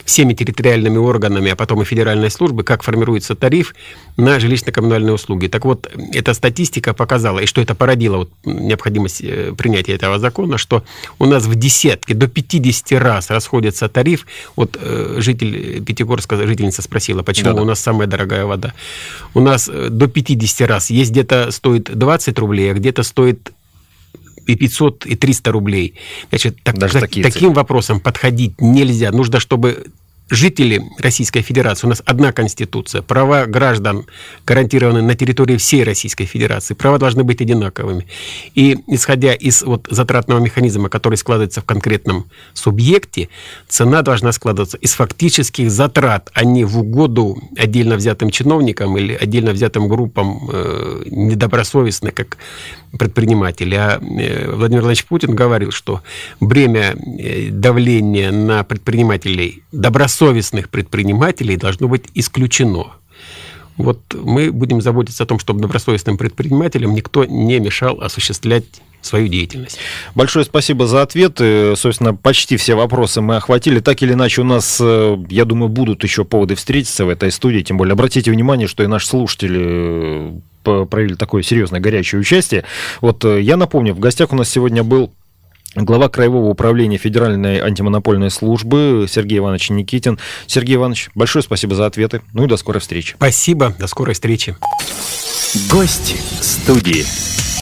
всеми 0.05 0.35
территориальными 0.35 0.99
органами, 0.99 1.51
а 1.51 1.57
потом 1.57 1.83
и 1.83 1.85
федеральной 1.85 2.31
службы, 2.31 2.65
как 2.65 2.83
формируется 2.83 3.35
тариф 3.35 3.75
на 4.17 4.39
жилищно-коммунальные 4.39 5.13
услуги. 5.13 5.47
Так 5.47 5.65
вот, 5.65 5.91
эта 6.13 6.35
статистика 6.35 6.93
показала, 6.93 7.39
и 7.39 7.47
что 7.47 7.61
это 7.61 7.75
породило 7.75 8.19
вот, 8.19 8.31
необходимость 8.45 9.23
э, 9.23 9.53
принятия 9.57 9.93
этого 9.93 10.19
закона, 10.19 10.59
что 10.59 10.85
у 11.19 11.27
нас 11.27 11.45
в 11.45 11.55
десятки, 11.55 12.13
до 12.13 12.29
50 12.29 13.01
раз 13.01 13.31
расходится 13.31 13.89
тариф. 13.89 14.27
Вот 14.57 14.77
э, 14.81 15.17
житель 15.19 15.83
Пятигорска, 15.85 16.37
жительница 16.37 16.83
спросила, 16.83 17.23
почему 17.23 17.55
да, 17.55 17.63
у 17.63 17.65
нас 17.65 17.81
самая 17.81 18.07
дорогая 18.07 18.45
вода. 18.45 18.75
У 19.35 19.41
нас 19.41 19.69
до 19.69 20.09
50 20.09 20.69
раз. 20.69 20.91
Есть 20.91 21.13
где-то 21.13 21.51
стоит 21.51 21.97
20 21.97 22.39
рублей, 22.39 22.73
а 22.73 22.75
где-то 22.75 23.03
стоит 23.03 23.53
и 24.47 24.55
500, 24.55 25.07
и 25.07 25.15
300 25.17 25.53
рублей. 25.53 25.95
Значит, 26.31 26.63
так, 26.63 26.79
Даже 26.79 27.01
так, 27.01 27.11
таким 27.11 27.31
цифры. 27.31 27.51
вопросам 27.51 28.01
подходить 28.01 28.61
нельзя. 28.61 29.11
Нужно, 29.11 29.41
чтобы 29.41 29.87
жители 30.33 30.83
Российской 30.99 31.43
Федерации, 31.43 31.87
у 31.87 31.91
нас 31.91 32.03
одна 32.07 32.33
конституция, 32.33 33.03
права 33.03 33.45
граждан 33.45 34.07
гарантированы 34.47 35.03
на 35.03 35.15
территории 35.15 35.59
всей 35.59 35.85
Российской 35.85 36.25
Федерации, 36.25 36.75
права 36.75 36.99
должны 36.99 37.23
быть 37.23 37.43
одинаковыми. 37.43 38.07
И 38.55 38.79
исходя 38.87 39.35
из 39.35 39.63
вот 39.63 39.89
затратного 39.91 40.41
механизма, 40.41 40.89
который 40.89 41.17
складывается 41.17 41.61
в 41.61 41.65
конкретном 41.65 42.31
субъекте, 42.55 43.29
цена 43.69 44.01
должна 44.01 44.33
складываться 44.33 44.79
из 44.79 44.95
фактических 44.95 45.71
затрат, 45.71 46.31
а 46.33 46.45
не 46.45 46.65
в 46.65 46.79
угоду 46.79 47.37
отдельно 47.59 47.97
взятым 47.97 48.31
чиновникам 48.31 48.97
или 48.97 49.13
отдельно 49.13 49.53
взятым 49.53 49.87
группам 49.87 50.49
э, 50.51 51.03
недобросовестных, 51.11 52.15
как 52.15 52.39
предприниматели. 52.99 53.75
А 53.75 53.99
э, 54.01 54.49
Владимир 54.49 54.81
Владимирович 54.81 55.05
Путин 55.05 55.35
говорил, 55.35 55.73
что 55.73 56.01
бремя 56.41 56.95
э, 57.19 57.51
давления 57.51 58.33
на 58.33 58.65
предпринимателей 58.65 59.63
добросовестных 59.73 60.22
добросовестных 60.23 60.69
предпринимателей 60.69 61.57
должно 61.57 61.89
быть 61.89 62.05
исключено. 62.15 62.93
Вот 63.77 63.99
мы 64.15 64.53
будем 64.53 64.81
заботиться 64.81 65.25
о 65.25 65.27
том, 65.27 65.39
чтобы 65.39 65.61
добросовестным 65.61 66.17
предпринимателям 66.17 66.95
никто 66.95 67.25
не 67.25 67.59
мешал 67.59 68.01
осуществлять 68.01 68.65
свою 69.01 69.27
деятельность. 69.27 69.79
Большое 70.15 70.45
спасибо 70.45 70.87
за 70.87 71.03
ответы. 71.03 71.75
Собственно, 71.75 72.15
почти 72.15 72.57
все 72.57 72.77
вопросы 72.77 73.21
мы 73.21 73.37
охватили. 73.37 73.81
Так 73.81 74.01
или 74.03 74.13
иначе, 74.13 74.43
у 74.43 74.45
нас, 74.45 74.79
э, 74.81 75.17
я 75.29 75.45
думаю, 75.45 75.69
будут 75.69 76.05
еще 76.05 76.25
поводы 76.25 76.55
встретиться 76.55 77.05
в 77.05 77.09
этой 77.09 77.33
студии. 77.33 77.63
Тем 77.63 77.79
более, 77.79 77.95
обратите 77.95 78.31
внимание, 78.31 78.69
что 78.69 78.85
и 78.85 78.87
наши 78.87 79.09
слушатели 79.09 80.41
э, 80.65 80.87
проявили 80.87 81.15
такое 81.15 81.43
серьезное 81.43 81.81
горячее 81.81 82.21
участие. 82.21 82.63
Вот 83.01 83.25
э, 83.25 83.41
я 83.41 83.57
напомню, 83.57 83.93
в 83.93 83.99
гостях 83.99 84.33
у 84.33 84.37
нас 84.37 84.49
сегодня 84.49 84.85
был 84.85 85.13
глава 85.75 86.09
Краевого 86.09 86.49
управления 86.49 86.99
Федеральной 86.99 87.59
антимонопольной 87.59 88.31
службы 88.31 89.07
Сергей 89.09 89.39
Иванович 89.39 89.71
Никитин. 89.71 90.19
Сергей 90.47 90.77
Иванович, 90.77 91.11
большое 91.15 91.43
спасибо 91.43 91.75
за 91.75 91.87
ответы. 91.87 92.23
Ну 92.33 92.45
и 92.45 92.49
до 92.49 92.57
скорой 92.57 92.81
встречи. 92.81 93.15
Спасибо, 93.17 93.75
до 93.79 93.87
скорой 93.87 94.15
встречи. 94.15 94.57
Гость 95.71 96.17
студии. 96.41 97.32